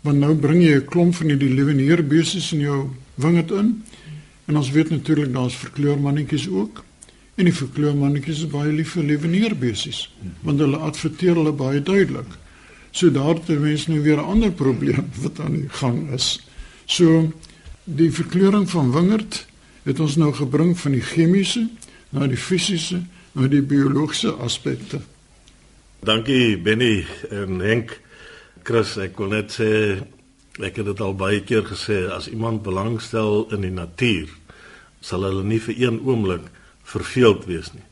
want 0.00 0.18
nou 0.18 0.34
bring 0.34 0.62
jy 0.62 0.76
'n 0.76 0.84
klomp 0.84 1.14
van 1.14 1.26
hierdie 1.26 1.54
leweneerbesies 1.54 2.52
in 2.52 2.60
jou 2.60 2.90
wingerd 3.14 3.50
in. 3.50 3.82
En 4.44 4.56
ons 4.56 4.70
weet 4.70 4.90
natuurlik 4.90 5.32
daar's 5.32 5.56
verkleurmannetjies 5.56 6.48
ook. 6.48 6.84
En 7.34 7.44
die 7.44 7.54
verkleurmannetjies 7.54 8.42
is 8.42 8.50
baie 8.52 8.72
lief 8.72 8.90
vir 8.96 9.04
leweneerbesies, 9.04 10.10
want 10.40 10.58
hulle 10.58 10.76
adverteer 10.76 11.34
hulle 11.34 11.52
baie 11.52 11.82
duidelik. 11.82 12.38
So 12.90 13.10
daar 13.10 13.34
het 13.34 13.48
mense 13.48 13.90
nou 13.90 14.02
weer 14.02 14.16
'n 14.16 14.30
ander 14.34 14.52
probleem 14.52 15.08
wat 15.24 15.40
aan 15.40 15.52
die 15.52 15.68
gang 15.68 16.10
is. 16.12 16.40
So 16.84 17.32
die 17.84 18.12
verkleuring 18.12 18.70
van 18.70 18.92
wingerd 18.92 19.46
het 19.82 20.00
ons 20.00 20.16
nou 20.16 20.32
gebring 20.32 20.78
van 20.78 20.92
die 20.92 21.02
chemiese 21.02 21.68
na 22.10 22.26
die 22.26 22.36
fisiese 22.36 23.02
na 23.32 23.46
die 23.46 23.62
biologiese 23.62 24.32
aspekte. 24.32 25.00
Dankie 26.02 26.58
Benny 26.58 27.06
en 27.30 27.60
Henk. 27.60 28.00
Chris, 28.64 28.96
ek 29.00 29.18
wil 29.20 29.30
net 29.32 29.54
sê 29.54 29.70
ek 30.60 30.80
het 30.80 30.88
dit 30.90 31.00
al 31.00 31.14
baie 31.16 31.40
keer 31.46 31.64
gesê 31.68 32.02
as 32.12 32.28
iemand 32.28 32.62
belangstel 32.62 33.46
in 33.54 33.64
die 33.64 33.72
natuur, 33.72 34.28
sal 35.00 35.24
hulle 35.24 35.44
nie 35.46 35.60
vir 35.62 35.78
een 35.78 36.00
oomblik 36.04 36.50
verveeld 36.84 37.46
wees 37.48 37.72
nie. 37.72 37.86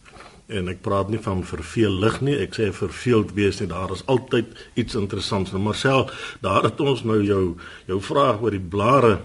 En 0.49 0.69
ek 0.73 0.81
praat 0.85 1.11
nie 1.13 1.21
van 1.21 1.43
verveelig 1.45 2.21
nie, 2.25 2.37
ek 2.41 2.57
sê 2.57 2.69
verveeld 2.73 3.35
wees 3.37 3.61
nie. 3.61 3.69
Daar 3.69 3.93
is 3.93 4.05
altyd 4.09 4.53
iets 4.81 4.97
interessants. 4.97 5.53
Nou 5.53 5.61
Marcel, 5.63 6.09
daar 6.45 6.65
het 6.65 6.81
ons 6.81 7.05
nou 7.05 7.21
jou 7.25 7.43
jou 7.89 8.01
vraag 8.05 8.41
oor 8.45 8.57
die 8.57 8.69
blare 8.77 9.19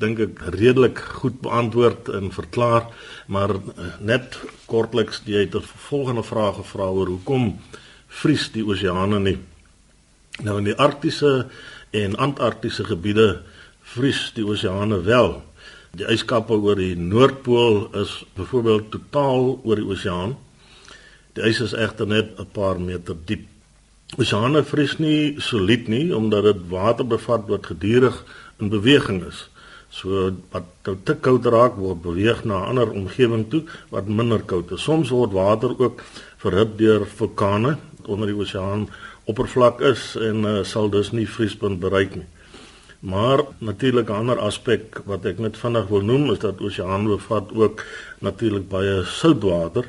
dink 0.00 0.20
ek 0.20 0.40
redelik 0.52 1.00
goed 1.22 1.38
beantwoord 1.44 2.10
en 2.12 2.28
verklaar, 2.34 2.90
maar 3.32 3.54
eh, 3.56 3.94
net 4.04 4.36
kortliks 4.68 5.22
jy 5.24 5.46
het 5.46 5.56
'n 5.56 5.64
volgende 5.88 6.22
vraag 6.22 6.56
gevra 6.60 6.88
oor 6.92 7.08
hoekom 7.08 7.56
vries 8.08 8.50
die 8.52 8.64
oseane 8.64 9.18
nie. 9.20 9.38
Nou 10.44 10.58
in 10.60 10.68
die 10.68 10.76
arktiese 10.76 11.46
en 11.96 12.16
antarktiese 12.20 12.84
gebiede 12.84 13.42
vries 13.94 14.32
die 14.36 14.44
oseane 14.44 15.00
wel. 15.06 15.38
Die 15.96 16.08
yskappe 16.12 16.58
oor 16.60 16.76
die 16.76 16.96
noordpool 16.98 17.86
is 17.96 18.18
byvoorbeeld 18.36 18.90
totaal 18.92 19.54
oor 19.64 19.80
die 19.80 19.86
oseaan. 19.88 20.34
Die 21.36 21.44
ys 21.48 21.62
is 21.64 21.72
egter 21.72 22.06
net 22.06 22.36
'n 22.40 22.48
paar 22.52 22.80
meter 22.80 23.16
diep. 23.24 23.46
Oseane 24.18 24.62
vries 24.64 24.98
nie 24.98 25.40
solied 25.40 25.88
nie 25.88 26.14
omdat 26.14 26.42
dit 26.44 26.68
water 26.68 27.06
bevat 27.06 27.48
wat 27.48 27.66
gedurig 27.66 28.24
in 28.60 28.68
beweging 28.68 29.24
is. 29.24 29.48
So 29.88 30.32
wat 30.50 30.64
nou 30.84 30.96
te 31.04 31.14
koud 31.14 31.46
raak 31.46 31.76
word 31.76 32.02
beweeg 32.02 32.44
na 32.44 32.60
'n 32.60 32.68
ander 32.68 32.90
omgewing 32.90 33.48
toe 33.50 33.62
wat 33.90 34.08
minder 34.08 34.42
koud 34.42 34.70
is. 34.70 34.82
Soms 34.82 35.10
word 35.10 35.32
water 35.32 35.78
ook 35.78 36.02
verhit 36.36 36.78
deur 36.78 37.06
vulkane 37.06 37.78
onder 38.04 38.26
die 38.26 38.36
oseaan 38.36 38.88
oppervlak 39.26 39.80
is 39.80 40.14
en 40.22 40.44
uh, 40.46 40.62
sal 40.64 40.90
dus 40.90 41.10
nie 41.12 41.26
vriespunt 41.28 41.80
bereik 41.82 42.14
nie. 42.14 42.26
Maar 43.00 43.44
natuurlik 43.58 44.08
'n 44.08 44.12
ander 44.22 44.38
aspek 44.38 45.00
wat 45.04 45.24
ek 45.24 45.38
net 45.38 45.56
vinnig 45.56 45.86
wil 45.88 46.00
noem 46.00 46.30
is 46.32 46.38
dat 46.38 46.60
oseaan 46.60 47.06
bevat 47.06 47.52
ook 47.54 47.84
natuurlik 48.18 48.68
baie 48.68 49.04
soutwater 49.04 49.84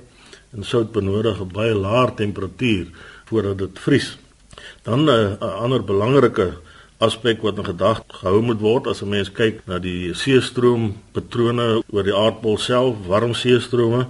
en 0.53 0.63
sout 0.63 0.91
benodig 0.91 1.39
'n 1.39 1.51
baie 1.53 1.73
lae 1.73 2.13
temperatuur 2.13 2.87
voordat 3.25 3.57
dit 3.57 3.79
vries. 3.79 4.17
Dan 4.83 5.09
eh, 5.09 5.15
'n 5.15 5.37
uh, 5.43 5.61
ander 5.61 5.83
belangrike 5.83 6.57
aspek 6.97 7.41
wat 7.41 7.57
in 7.57 7.65
gedagte 7.65 8.13
gehou 8.13 8.41
moet 8.41 8.59
word 8.59 8.87
as 8.87 9.01
'n 9.01 9.09
mens 9.09 9.31
kyk 9.31 9.61
na 9.65 9.79
die 9.79 10.13
seestroompatrone 10.13 11.83
oor 11.89 12.03
die 12.03 12.15
aardbol 12.15 12.57
self, 12.57 12.95
warm 13.07 13.33
seestrome, 13.33 14.07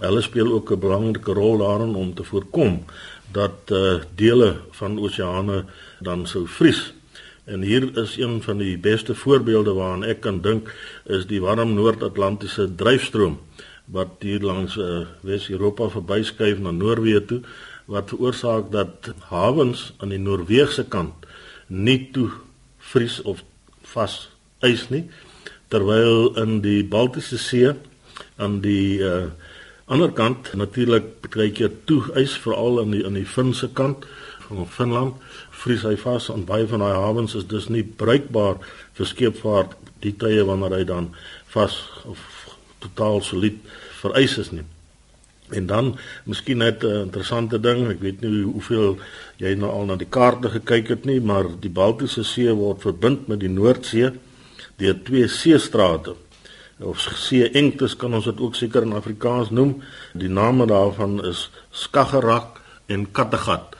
hulle 0.00 0.22
speel 0.22 0.52
ook 0.52 0.70
'n 0.70 0.80
belangrike 0.80 1.32
rol 1.32 1.58
daarin 1.58 1.94
om 1.94 2.14
te 2.14 2.24
voorkom 2.24 2.84
dat 3.36 3.72
uh, 3.72 4.00
dele 4.16 4.56
van 4.78 4.98
oseane 4.98 5.64
dan 6.00 6.26
sou 6.26 6.46
vries. 6.48 6.92
En 7.44 7.62
hier 7.62 7.86
is 7.98 8.16
een 8.18 8.40
van 8.42 8.58
die 8.58 8.74
beste 8.78 9.14
voorbeelde 9.14 9.76
waaraan 9.76 10.04
ek 10.08 10.24
kan 10.24 10.40
dink 10.42 10.72
is 11.04 11.28
die 11.30 11.40
warm 11.44 11.76
Noord-Atlantiese 11.76 12.72
dryfstroom 12.74 13.38
wat 13.86 14.24
hier 14.26 14.42
langs 14.42 14.74
uh, 14.76 15.04
Wes-Europa 15.22 15.88
verbyskuif 15.94 16.58
na 16.58 16.72
Noorwe 16.74 17.20
toe 17.24 17.40
wat 17.86 18.10
veroorsaak 18.10 18.72
dat 18.74 19.12
hawens 19.30 19.92
aan 20.02 20.10
die 20.10 20.18
Noorse 20.18 20.88
kant 20.90 21.28
nie 21.66 22.00
toe 22.10 22.32
vries 22.90 23.20
of 23.22 23.44
vas 23.94 24.16
ys 24.66 24.88
nie 24.90 25.04
terwyl 25.70 26.32
in 26.42 26.58
die 26.64 26.82
Baltiese 26.86 27.38
See 27.38 27.70
aan 28.42 28.58
die 28.64 28.98
uh, 29.02 29.28
ander 29.86 30.12
kant 30.12 30.52
natuurlik 30.58 31.28
baie 31.30 31.50
keer 31.54 31.72
toe 31.88 32.02
ys 32.22 32.36
veral 32.44 32.80
aan 32.82 32.94
die 32.96 33.04
aan 33.06 33.18
die 33.18 33.26
Finse 33.26 33.68
kant 33.80 34.06
van 34.46 34.66
Finland 34.78 35.26
vries 35.62 35.82
hy 35.86 35.96
vas 36.04 36.30
aan 36.30 36.46
baie 36.48 36.66
van 36.70 36.84
daai 36.84 36.94
hawens 36.94 37.34
is 37.34 37.46
dus 37.50 37.68
nie 37.68 37.84
bruikbaar 37.84 38.58
vir 38.98 39.12
skeepvaart 39.12 39.76
die 40.04 40.14
tye 40.14 40.44
wanneer 40.46 40.78
hy 40.78 40.84
dan 40.84 41.10
vas 41.54 41.82
of 42.04 42.22
totaal 42.84 43.22
solied 43.22 43.62
verys 44.00 44.38
is 44.42 44.52
nie 44.52 44.66
En 45.48 45.66
dan 45.66 45.98
miskien 46.24 46.56
net 46.56 46.82
'n 46.82 47.06
interessante 47.06 47.60
ding, 47.60 47.88
ek 47.88 48.00
weet 48.00 48.20
nie 48.20 48.42
hoeveel 48.42 48.98
jy 49.36 49.54
nou 49.54 49.70
al 49.70 49.84
na 49.84 49.96
die 49.96 50.08
kaarte 50.10 50.48
gekyk 50.48 50.88
het 50.88 51.04
nie, 51.04 51.20
maar 51.20 51.44
die 51.60 51.70
Baltiese 51.70 52.24
See 52.24 52.52
word 52.52 52.80
verbind 52.80 53.28
met 53.28 53.40
die 53.40 53.48
Noordsee 53.48 54.10
deur 54.76 55.02
twee 55.02 55.28
seestrate. 55.28 56.14
Of 56.78 57.00
see-engtes 57.00 57.94
kan 57.96 58.12
ons 58.14 58.26
dit 58.28 58.40
ook 58.40 58.54
seker 58.54 58.84
in 58.84 58.92
Afrikaans 58.92 59.50
noem. 59.50 59.78
Die 60.12 60.28
name 60.28 60.66
daarvan 60.68 61.22
is 61.24 61.48
Skagerrak 61.70 62.60
en 62.92 63.06
Kattegat. 63.16 63.76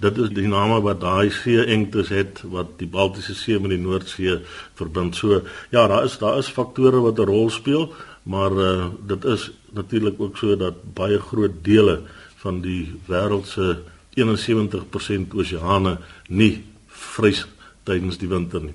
Dit 0.00 0.18
is 0.18 0.32
die 0.34 0.48
name 0.48 0.80
wat 0.82 0.98
daai 1.04 1.30
see-engtes 1.30 2.10
het 2.10 2.42
wat 2.50 2.74
die 2.80 2.88
Baltiese 2.90 3.36
See 3.38 3.60
met 3.60 3.70
die 3.70 3.78
Noordsee 3.78 4.40
verbind. 4.74 5.14
So 5.14 5.42
ja, 5.70 5.86
daar 5.86 6.04
is 6.04 6.18
daar 6.18 6.38
is 6.38 6.50
faktore 6.50 7.00
wat 7.04 7.18
'n 7.18 7.30
rol 7.30 7.50
speel, 7.50 7.92
maar 8.22 8.52
uh, 8.52 8.86
dit 9.06 9.24
is 9.24 9.50
natuurlik 9.72 10.20
ook 10.20 10.36
so 10.36 10.56
dat 10.56 10.94
baie 10.94 11.18
groot 11.18 11.64
dele 11.64 12.02
van 12.36 12.60
die 12.60 12.98
wêreld 13.06 13.46
se 13.46 13.78
71% 14.16 15.34
oseane 15.34 15.98
nie 16.28 16.64
vrys 16.88 17.46
tydens 17.82 18.18
die 18.18 18.28
winter 18.28 18.60
nie. 18.60 18.74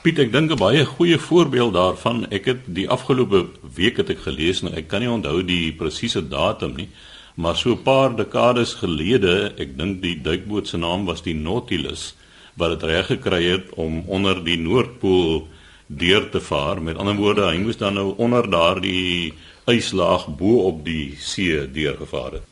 Piet, 0.00 0.16
ek 0.16 0.30
dink 0.32 0.48
'n 0.48 0.56
baie 0.56 0.84
goeie 0.88 1.18
voorbeeld 1.20 1.74
daarvan, 1.76 2.24
ek 2.32 2.46
het 2.48 2.60
die 2.64 2.88
afgelope 2.88 3.40
week 3.76 3.98
het 4.00 4.08
ek 4.08 4.22
gelees 4.24 4.62
en 4.62 4.72
ek 4.72 4.88
kan 4.88 5.02
nie 5.04 5.10
onthou 5.12 5.42
die 5.44 5.72
presiese 5.76 6.22
datum 6.24 6.72
nie, 6.76 6.88
maar 7.36 7.56
so 7.56 7.72
'n 7.72 7.82
paar 7.82 8.16
dekades 8.16 8.80
gelede, 8.80 9.52
ek 9.60 9.76
dink 9.76 10.00
die 10.00 10.16
duikboot 10.16 10.68
se 10.68 10.78
naam 10.78 11.04
was 11.04 11.20
die 11.20 11.34
Nautilus, 11.34 12.14
wat 12.56 12.80
dit 12.80 12.88
reg 12.88 13.06
gekry 13.06 13.44
het 13.44 13.74
om 13.76 14.02
onder 14.06 14.42
die 14.42 14.56
Noordpool 14.56 15.48
deur 15.86 16.30
te 16.30 16.40
vaar. 16.40 16.82
Met 16.82 16.96
ander 16.96 17.16
woorde, 17.16 17.44
hy 17.52 17.58
moes 17.58 17.76
dan 17.76 17.94
nou 17.94 18.14
onder 18.16 18.50
daardie 18.50 19.34
yslaag 19.66 20.28
bo 20.38 20.64
op 20.66 20.84
die 20.84 21.14
see 21.18 21.70
deurgevaar 21.70 22.32
het. 22.32 22.46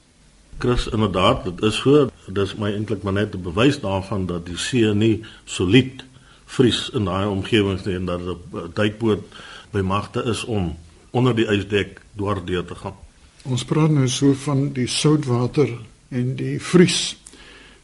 Chris, 0.59 0.89
inderdaad, 0.89 1.45
dit 1.45 1.63
is 1.63 1.77
so. 1.77 2.11
Dit 2.27 2.45
is 2.45 2.57
my 2.59 2.73
eintlik 2.75 3.03
maar 3.03 3.13
net 3.13 3.35
'n 3.35 3.43
bewys 3.43 3.81
daarvan 3.81 4.27
dat 4.27 4.47
die 4.47 4.57
see 4.57 4.95
nie 4.95 5.23
solied 5.45 6.05
vries 6.49 6.89
in 6.97 7.05
daai 7.05 7.29
omgewings 7.29 7.87
en 7.87 8.09
dat 8.09 8.21
'n 8.21 8.73
duikboot 8.75 9.25
by 9.71 9.81
magte 9.81 10.25
is 10.25 10.45
om 10.45 10.77
onder 11.11 11.35
die 11.37 11.47
ysdek 11.47 12.01
deur 12.17 12.65
te 12.65 12.75
gaan. 12.75 12.97
Ons 13.45 13.65
praat 13.65 13.91
nou 13.91 14.09
so 14.09 14.35
van 14.35 14.73
die 14.73 14.87
soutwater 14.87 15.69
en 16.09 16.37
die 16.37 16.61
vries. 16.61 17.17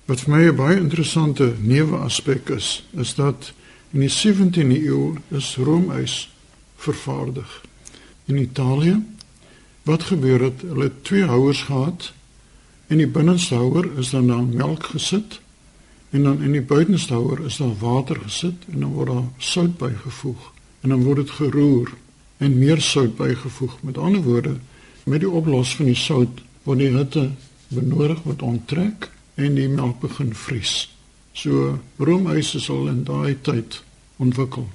Wat 0.05 0.21
vir 0.21 0.37
my 0.37 0.43
'n 0.49 0.57
baie 0.57 0.77
interessante 0.77 1.55
neuwe 1.59 1.97
aspek 1.97 2.49
is, 2.49 2.85
is 2.93 3.15
dat 3.15 3.53
In 3.95 4.01
die 4.01 4.11
17de 4.11 4.81
eeu 4.83 5.15
is 5.29 5.55
roomys 5.57 6.31
vervaardig 6.77 7.61
in 8.25 8.37
Italië. 8.37 9.03
Wat 9.83 10.03
gebeur 10.03 10.41
het? 10.43 10.65
Hulle 10.67 10.83
het 10.83 11.05
twee 11.05 11.25
houers 11.25 11.63
gehad. 11.63 12.13
In 12.87 12.99
die 12.99 13.07
binneste 13.07 13.55
houer 13.55 13.87
is 13.99 14.11
dan 14.11 14.27
dan 14.27 14.51
melk 14.55 14.83
gesit 14.85 15.39
en 16.15 16.23
dan 16.23 16.43
in 16.47 16.53
die 16.55 16.63
buitenste 16.63 17.17
houer 17.17 17.41
is 17.49 17.57
daar 17.59 17.75
water 17.81 18.21
gesit 18.23 18.69
en 18.71 18.85
dan 18.85 18.93
word 18.95 19.11
daar 19.11 19.29
sout 19.43 19.73
bygevoeg 19.81 20.51
en 20.85 20.93
dan 20.95 21.03
word 21.03 21.25
dit 21.25 21.31
geroer 21.41 21.91
en 22.39 22.59
meer 22.59 22.81
sout 22.81 23.17
bygevoeg. 23.17 23.79
Met 23.83 23.99
ander 23.99 24.23
woorde, 24.23 24.57
met 25.05 25.25
die 25.25 25.31
oplos 25.31 25.75
van 25.79 25.89
die 25.91 25.99
sout 25.99 26.43
word 26.63 26.79
die 26.85 26.93
hitte 26.95 27.31
benodig 27.75 28.21
wat 28.29 28.45
onttrek 28.47 29.09
en 29.35 29.57
die 29.59 29.69
melk 29.69 29.99
begin 30.05 30.31
vries. 30.39 30.75
So 31.35 31.81
roomys 31.99 32.53
is 32.55 32.71
al 32.71 32.87
in 32.93 33.03
daai 33.09 33.35
tyd 33.43 33.81
ontwikkel. 34.23 34.69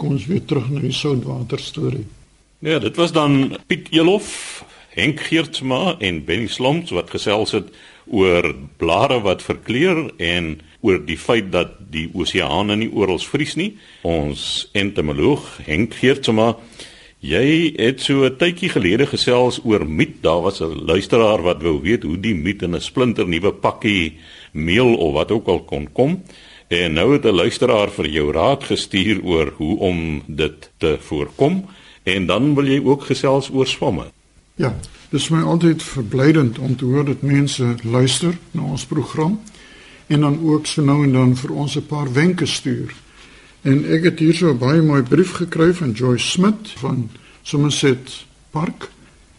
Kom 0.00 0.16
ons 0.16 0.26
weer 0.30 0.44
terug 0.48 0.70
na 0.72 0.80
die 0.80 0.94
soutwater 0.96 1.60
storie. 1.60 2.06
Ja, 2.64 2.78
dit 2.80 2.96
was 2.96 3.12
dan 3.12 3.58
Piet 3.68 3.92
Elof, 3.92 4.64
Henk 4.96 5.20
Geertsma 5.28 5.98
en 5.98 6.24
Benny 6.24 6.48
Slomps 6.48 6.92
wat 6.96 7.12
gesels 7.12 7.52
het 7.52 7.68
oor 8.06 8.54
blare 8.80 9.20
wat 9.20 9.44
verkleur 9.44 10.08
en 10.16 10.56
oor 10.80 11.06
die 11.06 11.18
feit 11.18 11.52
dat 11.52 11.76
die 11.90 12.08
oseane 12.14 12.76
nie 12.76 12.90
oral 12.92 13.18
vries 13.18 13.56
nie. 13.56 13.76
Ons 14.02 14.68
entomoloog 14.72 15.58
Henk 15.66 15.94
Geertsma 15.94 16.56
Jy 17.20 17.74
het 17.76 18.00
so 18.00 18.24
'n 18.24 18.36
tydjie 18.36 18.70
gelede 18.72 19.06
gesels 19.06 19.60
oor 19.64 19.84
miet. 19.84 20.22
Daar 20.22 20.40
was 20.40 20.60
'n 20.60 20.84
luisteraar 20.86 21.42
wat 21.42 21.62
wou 21.62 21.80
weet 21.80 22.02
hoe 22.02 22.20
die 22.20 22.34
miet 22.34 22.62
in 22.62 22.74
'n 22.74 22.80
splinter 22.80 23.28
nuwe 23.28 23.52
pakkie 23.52 24.16
meel 24.52 24.94
of 24.94 25.12
wat 25.12 25.30
ook 25.30 25.46
al 25.46 25.60
kon 25.60 25.92
kom. 25.92 26.22
En 26.68 26.92
nou 26.92 27.12
het 27.12 27.24
'n 27.24 27.34
luisteraar 27.34 27.90
vir 27.90 28.08
jou 28.08 28.32
raad 28.32 28.64
gestuur 28.64 29.22
oor 29.22 29.52
hoe 29.56 29.78
om 29.78 30.22
dit 30.26 30.70
te 30.76 30.96
voorkom 31.00 31.66
en 32.02 32.26
dan 32.26 32.54
wil 32.54 32.66
jy 32.66 32.80
ook 32.84 33.02
gesels 33.02 33.50
oor 33.50 33.66
swamme. 33.66 34.04
Ja, 34.54 34.76
dis 35.10 35.28
my 35.28 35.42
altyd 35.42 35.82
verblydend 35.82 36.58
om 36.58 36.76
te 36.76 36.84
hoor 36.84 37.04
dat 37.04 37.22
mense 37.22 37.74
luister 37.82 38.38
na 38.50 38.62
ons 38.62 38.86
program 38.86 39.40
en 40.10 40.20
dan 40.20 40.40
ook 40.42 40.66
so 40.66 40.82
nou 40.82 41.04
en 41.04 41.12
dan 41.12 41.36
vir 41.36 41.52
ons 41.52 41.76
'n 41.76 41.86
paar 41.86 42.12
wenke 42.12 42.46
stuur. 42.46 42.94
En 43.62 43.84
ek 43.84 44.04
het 44.04 44.18
hier 44.18 44.34
so 44.34 44.50
'n 44.50 44.58
baie 44.58 44.82
mooi 44.82 45.02
brief 45.02 45.30
gekry 45.30 45.74
van 45.74 45.90
Joyce 45.92 46.26
Smit 46.26 46.70
van 46.76 47.10
Somerset 47.42 48.26
Park 48.50 48.90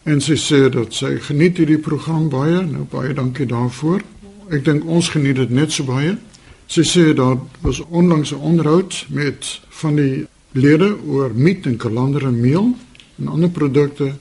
en 0.04 0.22
sy 0.22 0.36
sê 0.36 0.70
dat 0.70 0.94
sy 0.94 1.20
geniet 1.20 1.58
hierdie 1.58 1.78
program 1.78 2.30
baie. 2.30 2.62
Nou 2.62 2.86
baie 2.90 3.14
dankie 3.14 3.46
daarvoor. 3.46 4.02
Ek 4.50 4.66
dink 4.66 4.86
ons 4.86 5.10
geniet 5.10 5.36
dit 5.36 5.50
net 5.50 5.72
so 5.72 5.84
baie. 5.84 6.18
Sy 6.66 6.82
sê 6.82 7.14
daar 7.14 7.38
was 7.62 7.80
onlangs 7.80 8.32
'n 8.32 8.36
onderhoud 8.36 9.06
met 9.10 9.62
van 9.70 9.96
die 9.96 10.28
lede 10.52 10.98
oor 11.06 11.32
miet 11.36 11.66
en 11.66 11.78
kalander 11.78 12.24
en 12.24 12.40
meel 12.40 12.76
en 13.20 13.28
ander 13.28 13.50
produkte. 13.50 14.14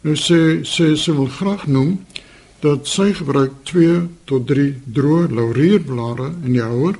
Nou 0.00 0.14
sê 0.14 0.64
sy 0.64 0.94
sy 0.94 1.12
wil 1.12 1.26
graag 1.26 1.66
noem 1.66 1.98
dat 2.60 2.88
sy 2.90 3.12
gebruik 3.14 3.52
2 3.70 4.00
tot 4.26 4.46
3 4.46 4.72
droë 4.94 5.28
laurierblare 5.30 6.32
in 6.44 6.56
die 6.56 6.64
houer 6.64 6.96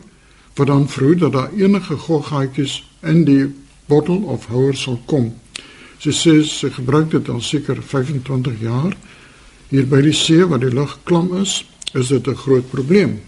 wat 0.58 0.66
dan 0.70 0.88
verhoed 0.90 1.20
dat 1.24 1.32
daar 1.32 1.54
enige 1.54 1.96
goggaatjies 1.96 2.82
in 3.06 3.24
die 3.26 3.46
bottel 3.86 4.22
of 4.30 4.46
houer 4.50 4.76
sal 4.76 4.98
kom. 5.06 5.32
Sy 5.98 6.14
sê 6.14 6.34
sy 6.46 6.70
gebruik 6.74 7.10
dit 7.14 7.28
al 7.30 7.40
seker 7.42 7.78
25 7.82 8.60
jaar. 8.62 8.94
Hier 9.70 9.86
by 9.86 10.00
die 10.02 10.14
see 10.14 10.46
waar 10.46 10.62
die 10.62 10.74
lug 10.74 10.98
klam 11.06 11.32
is, 11.40 11.64
is 11.94 12.08
dit 12.08 12.28
'n 12.28 12.34
groot 12.34 12.70
probleem. 12.70 13.20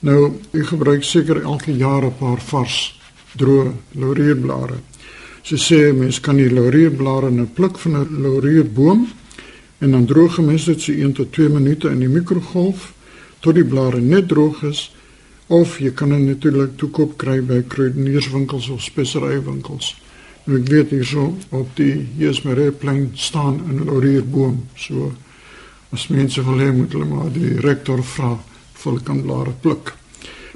Nou, 0.00 0.32
ek 0.52 0.66
gebruik 0.66 1.04
seker 1.04 1.42
elke 1.42 1.72
jaar 1.72 2.04
'n 2.04 2.18
paar 2.18 2.40
vars 2.40 2.94
droë 3.36 3.72
laurierblare. 3.94 4.78
Sy 5.42 5.56
sê 5.56 5.92
mens 5.94 6.20
kan 6.20 6.36
die 6.36 6.50
laurierblare 6.50 7.30
nou 7.30 7.46
pluk 7.46 7.78
van 7.78 7.96
'n 7.96 8.22
laurierboom 8.22 9.08
en 9.80 9.90
dan 9.96 10.04
droog 10.06 10.38
mens 10.44 10.64
dit 10.68 10.80
so 10.80 10.92
1 10.92 11.12
tot 11.16 11.32
2 11.32 11.48
minute 11.48 11.88
in 11.88 12.02
die 12.04 12.08
mikrogolf 12.08 12.92
tot 13.40 13.56
die 13.56 13.64
blare 13.64 14.00
net 14.00 14.28
droog 14.28 14.62
is 14.68 14.90
of 15.50 15.78
jy 15.82 15.90
kan 15.96 16.12
dit 16.14 16.26
natuurlik 16.26 16.76
toekoop 16.78 17.16
kry 17.18 17.40
by 17.42 17.62
kruidenierswinkels 17.66 18.68
of 18.70 18.84
speserywinkels. 18.84 19.94
Nou 20.44 20.60
ek 20.60 20.68
weet 20.70 20.92
hierso 20.94 21.30
op 21.56 21.72
die 21.80 22.06
Jesmereplein 22.20 23.10
staan 23.14 23.60
'n 23.66 23.84
laurierboom. 23.88 24.60
So 24.76 25.12
as 25.92 26.06
mense 26.08 26.44
wil 26.44 26.60
hê 26.60 26.70
moet 26.72 26.92
hulle 26.92 27.08
maar 27.08 27.32
die 27.32 27.56
rektor 27.60 28.04
vra 28.04 28.38
vir 28.74 29.00
kan 29.02 29.22
blare 29.22 29.52
pluk. 29.60 29.96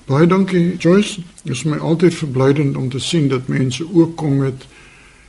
Baie 0.07 0.27
dankie 0.27 0.77
Joyce. 0.77 1.23
Dit 1.43 1.57
is 1.57 1.65
my 1.65 1.77
altyd 1.77 2.15
verblydend 2.15 2.77
om 2.77 2.89
te 2.89 2.99
sien 2.99 3.29
dat 3.29 3.49
mense 3.49 3.85
ook 3.93 4.17
kom 4.17 4.37
met 4.37 4.67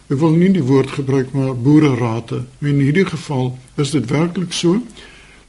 ek 0.06 0.20
wil 0.22 0.36
nie 0.38 0.52
die 0.54 0.66
woord 0.66 0.92
gebruik 1.00 1.32
maar 1.34 1.56
boererate. 1.58 2.44
In 2.62 2.82
hierdie 2.84 3.08
geval 3.10 3.56
is 3.82 3.92
dit 3.96 4.06
werklik 4.10 4.54
so. 4.54 4.82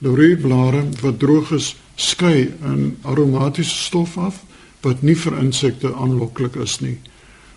Laurierblare 0.04 0.84
wat 1.02 1.18
droog 1.20 1.52
is, 1.56 1.74
skei 1.96 2.52
'n 2.62 2.96
aromatiese 3.02 3.76
stof 3.88 4.16
af 4.18 4.44
wat 4.82 5.02
nie 5.02 5.16
vir 5.16 5.38
insekte 5.38 5.94
aanloklik 5.94 6.56
is 6.56 6.80
nie. 6.80 6.98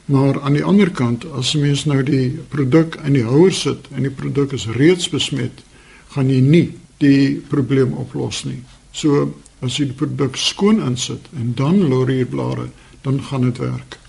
Maar 0.05 0.41
aan 0.41 0.53
die 0.53 0.63
ander 0.63 0.89
kant, 0.89 1.25
as 1.38 1.53
mens 1.53 1.85
nou 1.85 2.03
die 2.03 2.39
produk 2.49 2.97
in 3.05 3.13
die 3.13 3.23
houer 3.23 3.53
sit 3.53 3.88
en 3.95 4.03
die 4.03 4.15
produk 4.21 4.53
is 4.53 4.65
reeds 4.65 5.09
besmet, 5.09 5.62
gaan 6.15 6.29
jy 6.29 6.39
nie 6.41 6.73
die 6.97 7.41
probleem 7.49 7.93
oplos 7.93 8.43
nie. 8.43 8.63
So 8.91 9.33
as 9.62 9.77
jy 9.77 9.91
die 9.91 9.99
produk 9.99 10.38
skoon 10.38 10.81
insit 10.81 11.29
en 11.38 11.53
dan 11.53 11.83
laurierblare, 11.89 12.69
dan 13.01 13.21
gaan 13.23 13.41
dit 13.41 13.57
werk. 13.57 13.99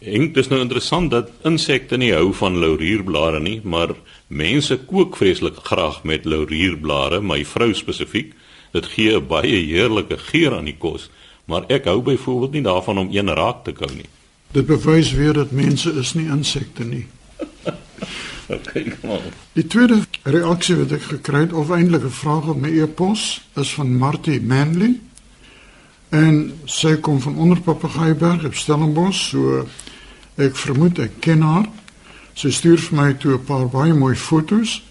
Ink, 0.00 0.32
dis 0.32 0.48
nou 0.48 0.62
interessant 0.62 1.10
dat 1.12 1.28
insekte 1.44 1.98
nie 2.00 2.14
hou 2.16 2.30
van 2.32 2.54
laurierblare 2.56 3.40
nie, 3.44 3.58
maar 3.68 3.92
mense 4.32 4.78
kook 4.88 5.18
vreeslik 5.20 5.58
graag 5.66 5.98
met 6.08 6.24
laurierblare, 6.24 7.18
my 7.20 7.42
vrou 7.44 7.74
spesifiek. 7.76 8.32
Dit 8.72 8.86
gee 8.94 9.12
'n 9.12 9.26
baie 9.26 9.60
heerlike 9.60 10.16
geur 10.16 10.56
aan 10.56 10.64
die 10.64 10.78
kos, 10.78 11.10
maar 11.44 11.68
ek 11.68 11.84
hou 11.84 12.00
byvoorbeeld 12.00 12.52
nie 12.52 12.62
daarvan 12.62 12.98
om 12.98 13.08
een 13.12 13.28
raak 13.28 13.64
te 13.64 13.72
kou 13.72 13.92
nie. 13.92 14.08
Dit 14.52 14.66
bewys 14.66 15.12
weer 15.12 15.32
dat 15.32 15.50
mense 15.50 15.92
is 15.92 16.14
nie 16.14 16.28
insekte 16.28 16.84
nie. 16.84 17.06
okay, 18.56 18.82
kom 19.00 19.10
aan. 19.10 19.32
Die 19.52 19.66
tweede 19.66 20.00
reaksie 20.22 20.76
wat 20.76 20.92
ek 20.92 21.02
gekry 21.02 21.40
het 21.40 21.52
of 21.52 21.70
eintlik 21.70 22.04
'n 22.04 22.10
vraag 22.10 22.48
op 22.48 22.56
my 22.56 22.72
e-pos 22.80 23.40
is 23.56 23.74
van 23.74 23.96
Martie 23.96 24.40
Manley. 24.40 24.94
En 26.08 26.52
sy 26.64 26.96
kom 26.96 27.20
van 27.20 27.36
onder 27.36 27.60
Papegaaieberg 27.60 28.44
op 28.44 28.54
Stellenbosch, 28.54 29.28
so 29.30 29.66
ek 30.40 30.56
vermoed 30.56 30.98
ek 30.98 31.20
ken 31.20 31.42
haar. 31.42 31.66
Sy 32.34 32.50
stuur 32.50 32.78
vir 32.78 32.96
my 32.96 33.12
toe 33.14 33.34
'n 33.34 33.44
paar 33.44 33.68
baie 33.68 33.94
mooi 33.94 34.14
foto's 34.14 34.82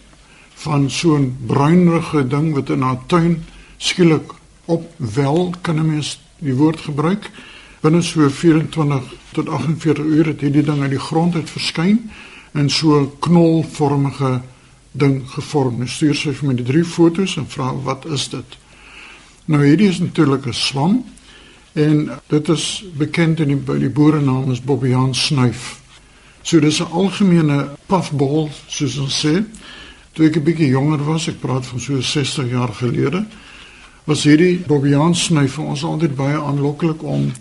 van 0.65 0.89
so 0.89 1.15
'n 1.17 1.38
bruinrige 1.47 2.27
ding 2.27 2.53
wat 2.53 2.69
in 2.69 2.81
haar 2.81 2.99
tuin 3.07 3.45
skielik 3.77 4.33
opwel, 4.65 5.53
kan 5.62 5.79
'n 5.79 5.88
mens 5.88 6.19
die 6.39 6.55
woord 6.55 6.79
gebruik. 6.79 7.31
Binne 7.81 8.01
so 8.01 8.29
24 8.29 9.03
tot 9.31 9.49
48 9.49 10.05
ure 10.05 10.29
het 10.29 10.41
hierdie 10.41 10.63
ding 10.63 10.81
uit 10.81 10.89
die 10.89 10.99
grond 10.99 11.35
uit 11.35 11.49
verskyn 11.49 12.12
en 12.51 12.69
so 12.69 13.15
knolvormige 13.19 14.41
ding 14.91 15.21
gevorm. 15.29 15.77
Nou 15.77 15.88
stuur 15.88 16.15
sy 16.15 16.33
vir 16.33 16.47
my 16.47 16.55
die 16.55 16.65
drie 16.65 16.83
fotos 16.83 17.38
en 17.38 17.47
vra 17.47 17.73
wat 17.85 18.05
is 18.05 18.29
dit? 18.29 18.57
Nou 19.45 19.65
hierdie 19.65 19.89
is 19.89 19.99
natuurlik 19.99 20.45
'n 20.45 20.53
swam 20.53 21.03
en 21.73 22.10
dit 22.27 22.49
is 22.49 22.84
bekend 22.97 23.39
in 23.39 23.47
die 23.47 23.79
die 23.79 23.89
boere 23.89 24.21
naam 24.21 24.51
is 24.51 24.62
Bobbejaan 24.62 25.15
snuif. 25.15 25.82
So 26.41 26.60
dis 26.60 26.79
'n 26.82 26.91
algemene 26.91 27.69
puffball 27.86 28.49
soos 28.67 28.97
ons 28.97 29.25
sê. 29.25 29.43
Toe 30.13 30.25
ek 30.25 30.36
'n 30.38 30.43
bietjie 30.43 30.69
jonger 30.69 31.03
was, 31.05 31.27
ek 31.27 31.39
praat 31.39 31.65
van 31.65 31.79
so 31.79 32.01
60 32.01 32.49
jaar 32.49 32.73
gelede, 32.73 33.25
was 34.05 34.23
hierdie 34.23 34.60
Bobbejaan 34.67 35.15
snuif 35.15 35.53
vir 35.53 35.65
ons 35.65 35.84
altyd 35.84 36.15
baie 36.15 36.38
aanloklik 36.38 37.03
om 37.03 37.32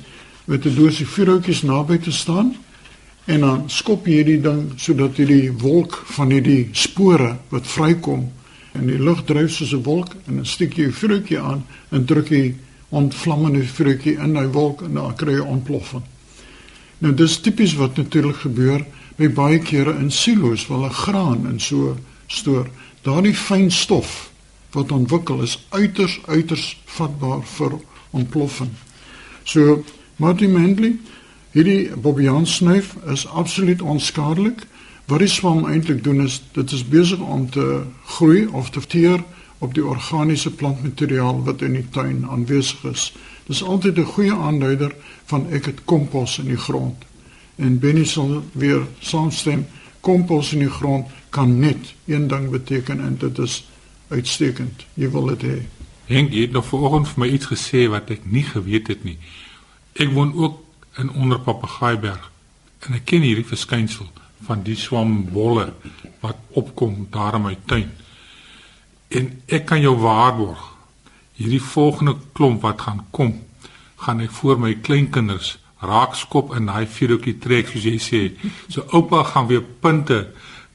met 0.44 0.66
'n 0.66 0.74
dosie 0.74 1.06
vuurhoutjies 1.06 1.62
naby 1.62 1.98
te 1.98 2.12
staan 2.12 2.56
en 3.24 3.40
dan 3.40 3.62
skop 3.66 4.06
jy 4.06 4.12
hierdie 4.12 4.40
ding 4.40 4.72
sodat 4.76 5.16
hierdie 5.16 5.52
wolk 5.52 5.96
van 6.16 6.30
hierdie 6.30 6.68
spore 6.72 7.36
wat 7.48 7.66
vrykom 7.66 8.32
in 8.74 8.86
die 8.86 8.98
lug 8.98 9.24
dryf 9.24 9.52
soos 9.52 9.72
'n 9.72 9.82
wolk 9.82 10.14
en 10.26 10.34
dan 10.36 10.46
steek 10.46 10.76
jy 10.76 10.86
'n 10.86 10.92
vuurhoutjie 10.92 11.40
aan 11.40 11.64
en 11.90 12.04
druk 12.04 12.28
jy 12.28 12.54
ontvlammende 12.88 13.64
vuurhoutjie 13.64 14.16
in 14.16 14.34
daai 14.36 14.48
wolk 14.52 14.82
en 14.82 14.94
dan 14.96 15.16
kry 15.16 15.36
jy 15.36 15.44
ontploffing. 15.44 16.04
Nou 16.98 17.12
dis 17.14 17.40
tipies 17.40 17.76
wat 17.78 17.96
natuurlik 17.96 18.40
gebeur 18.42 18.84
by 19.18 19.28
baie 19.34 19.58
kere 19.58 19.94
in 19.98 20.10
silo's 20.14 20.66
waar 20.66 20.78
hulle 20.78 20.94
graan 20.94 21.46
in 21.50 21.60
so 21.60 21.96
stoor. 22.26 22.68
Daardie 23.02 23.34
fyn 23.34 23.70
stof 23.70 24.30
wat 24.74 24.92
ontwikkel 24.92 25.42
is 25.42 25.58
uiters 25.70 26.18
uiters 26.26 26.76
vatbaar 26.96 27.44
vir 27.56 27.78
ontploffing. 28.10 28.70
So 29.44 29.84
Martin 30.16 30.52
Mendley, 30.52 30.96
hierdie 31.52 31.90
Bobbejaan 31.96 32.46
snuif 32.46 32.96
is 33.10 33.26
absoluut 33.26 33.82
onskadelik. 33.82 34.64
Wat 35.08 35.22
die 35.24 35.30
swam 35.30 35.64
eintlik 35.66 36.02
doen 36.04 36.20
is 36.24 36.42
dit 36.52 36.72
is 36.72 36.84
besig 36.88 37.20
om 37.20 37.50
te 37.50 37.82
groei 38.04 38.46
of 38.46 38.70
te 38.70 38.80
teer 38.80 39.22
op 39.58 39.74
die 39.74 39.84
organiese 39.84 40.50
plantmateriaal 40.50 41.42
wat 41.44 41.62
in 41.62 41.72
die 41.72 41.88
tuin 41.90 42.26
aanwesig 42.28 42.84
is. 42.84 43.12
Dis 43.46 43.62
altyd 43.62 43.98
'n 43.98 44.12
goeie 44.14 44.34
aanduider 44.34 44.94
van 45.24 45.50
ek 45.50 45.64
het 45.64 45.84
kompos 45.84 46.38
in 46.38 46.44
die 46.44 46.56
grond. 46.56 47.04
En 47.56 47.78
Benny 47.78 48.04
sal 48.04 48.42
weer 48.52 48.86
saamstem, 48.98 49.66
kompos 50.00 50.52
in 50.52 50.58
die 50.58 50.70
grond 50.70 51.06
kan 51.28 51.58
net 51.58 51.94
een 52.06 52.28
ding 52.28 52.50
beteken 52.50 53.00
en 53.00 53.16
dit 53.18 53.38
is 53.38 53.68
uitstekend. 54.08 54.86
Jy 54.94 55.10
wil 55.10 55.26
dit 55.26 55.42
hê. 55.42 55.58
Henk, 56.08 56.32
jy 56.32 56.40
het 56.40 56.52
nog 56.52 56.66
vanoggend 56.66 57.08
vir 57.08 57.20
my 57.20 57.28
iets 57.28 57.46
gesê 57.50 57.88
wat 57.88 58.10
ek 58.10 58.24
nie 58.24 58.42
geweet 58.42 58.86
het 58.88 59.04
nie. 59.04 59.18
Ek 59.92 60.12
woon 60.12 60.34
ook 60.34 60.62
in 60.96 61.10
onder 61.10 61.40
Papegaaieberg 61.40 62.30
en 62.86 62.94
ek 62.94 63.04
ken 63.04 63.26
hierdie 63.26 63.46
verskynsel 63.46 64.06
van 64.46 64.62
die 64.62 64.76
swambolle 64.78 65.72
wat 66.20 66.36
opkom 66.56 67.06
daar 67.10 67.34
in 67.34 67.42
my 67.42 67.56
tuin. 67.66 67.90
En 69.08 69.30
ek 69.46 69.66
kan 69.70 69.80
jou 69.80 69.94
waarborg, 70.02 70.60
hierdie 71.38 71.62
volgende 71.62 72.16
klomp 72.36 72.62
wat 72.66 72.82
gaan 72.84 73.04
kom, 73.10 73.32
gaan 74.02 74.20
ek 74.20 74.34
voor 74.40 74.60
my 74.60 74.74
kleinkinders 74.84 75.56
raakskop 75.78 76.54
in 76.58 76.66
daai 76.66 76.86
vuurtjie 76.90 77.36
trek 77.38 77.70
soos 77.70 77.86
jy 77.86 77.98
sê. 78.02 78.22
So 78.68 78.84
oupa 78.92 79.22
gaan 79.24 79.46
weer 79.50 79.62
punte 79.62 80.32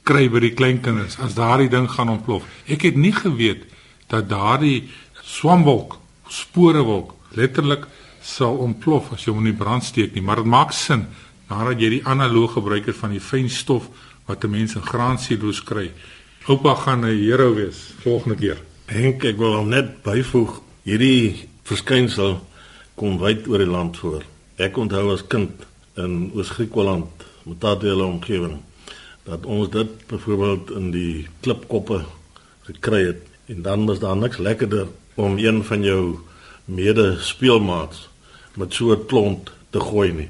kry 0.07 0.27
by 0.31 0.41
die 0.43 0.53
kleinkinders 0.55 1.19
as 1.23 1.35
daardie 1.37 1.69
ding 1.71 1.89
gaan 1.91 2.11
ontplof. 2.11 2.47
Ek 2.67 2.87
het 2.87 2.95
nie 2.99 3.13
geweet 3.15 3.67
dat 4.11 4.29
daardie 4.31 4.89
swamwolk, 5.23 5.97
sporewolk 6.29 7.13
letterlik 7.37 7.87
sal 8.23 8.57
ontplof 8.63 9.11
as 9.13 9.25
jy 9.25 9.33
hom 9.33 9.43
in 9.43 9.51
die 9.51 9.59
brand 9.59 9.83
steek 9.83 10.15
nie, 10.15 10.23
maar 10.23 10.39
dit 10.41 10.47
maak 10.47 10.71
sin 10.75 11.07
nadat 11.49 11.81
jy 11.81 11.97
die 11.97 12.05
analoog 12.07 12.55
gebruik 12.57 12.87
het 12.87 12.97
van 12.97 13.13
die 13.15 13.23
fyn 13.23 13.49
stof 13.51 13.89
wat 14.27 14.45
mense 14.47 14.79
in 14.79 14.87
graansilo's 14.87 15.59
kry. 15.67 15.89
Oupa 16.45 16.75
gaan 16.75 17.05
'n 17.05 17.17
hero 17.23 17.53
wees 17.53 17.93
volgende 17.99 18.35
keer. 18.35 18.61
Henk, 18.85 19.23
ek 19.23 19.37
wil 19.37 19.63
net 19.63 20.03
byvoeg, 20.03 20.59
hierdie 20.83 21.47
verskynsel 21.63 22.41
kom 22.99 23.15
wyd 23.17 23.47
oor 23.47 23.63
die 23.63 23.71
land 23.71 23.97
voor. 23.97 24.23
Ek 24.59 24.77
onthou 24.77 25.13
as 25.13 25.23
kind 25.27 25.51
in 25.95 26.31
Oos-Griekland, 26.35 27.07
met 27.43 27.61
daardie 27.61 27.95
omgewing, 27.95 28.59
dat 29.23 29.45
ons 29.45 29.69
dit 29.69 30.07
byvoorbeeld 30.07 30.71
in 30.71 30.91
die 30.91 31.27
klipkoppe 31.39 32.03
gekry 32.67 33.05
het 33.05 33.23
en 33.47 33.61
dan 33.61 33.85
was 33.85 33.99
daar 33.99 34.17
niks 34.17 34.37
lekkerder 34.37 34.87
om 35.15 35.37
een 35.37 35.63
van 35.63 35.83
jou 35.83 36.19
mede 36.65 37.17
speelmaats 37.19 38.09
met 38.55 38.73
so 38.73 38.91
'n 38.91 39.05
klont 39.05 39.51
te 39.69 39.79
gooi 39.79 40.11
nie. 40.11 40.29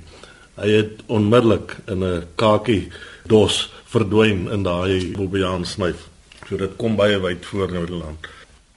Hy 0.54 0.70
het 0.70 1.02
onmiddellik 1.10 1.78
in 1.90 2.04
'n 2.04 2.24
kakie 2.36 2.92
dos 3.26 3.72
verdwyn 3.86 4.50
in 4.52 4.64
daai 4.64 5.12
Bobbejaan 5.16 5.66
snyf. 5.66 6.08
So 6.48 6.58
dit 6.58 6.76
kom 6.76 6.96
baie 6.96 7.20
wyd 7.20 7.46
voor 7.46 7.74
in 7.74 7.86
die 7.86 7.96
land. 7.96 8.28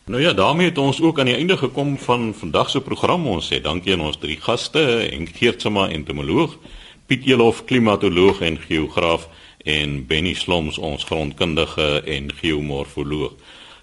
Nou 0.05 0.23
ja, 0.23 0.33
daarmee 0.33 0.69
het 0.69 0.79
ons 0.79 1.01
ook 1.01 1.19
aan 1.19 1.27
die 1.27 1.35
einde 1.35 1.57
gekom 1.57 1.99
van 1.99 2.35
vandag 2.35 2.71
se 2.71 2.81
program. 2.81 3.27
Ons 3.27 3.53
sê 3.53 3.61
dankie 3.61 3.93
aan 3.93 4.01
ons 4.01 4.17
drie 4.17 4.39
gaste, 4.41 4.81
en 5.11 5.27
Geertsma 5.27 5.89
entomoloog, 5.89 6.57
Piet 7.07 7.27
Elof 7.27 7.65
klimatoloog 7.65 8.41
en 8.41 8.59
geograaf 8.59 9.29
en 9.65 10.07
Benny 10.07 10.35
Sloms 10.35 10.79
ons 10.79 11.05
grondkundige 11.05 12.03
en 12.05 12.33
geomorfoloog. 12.35 13.33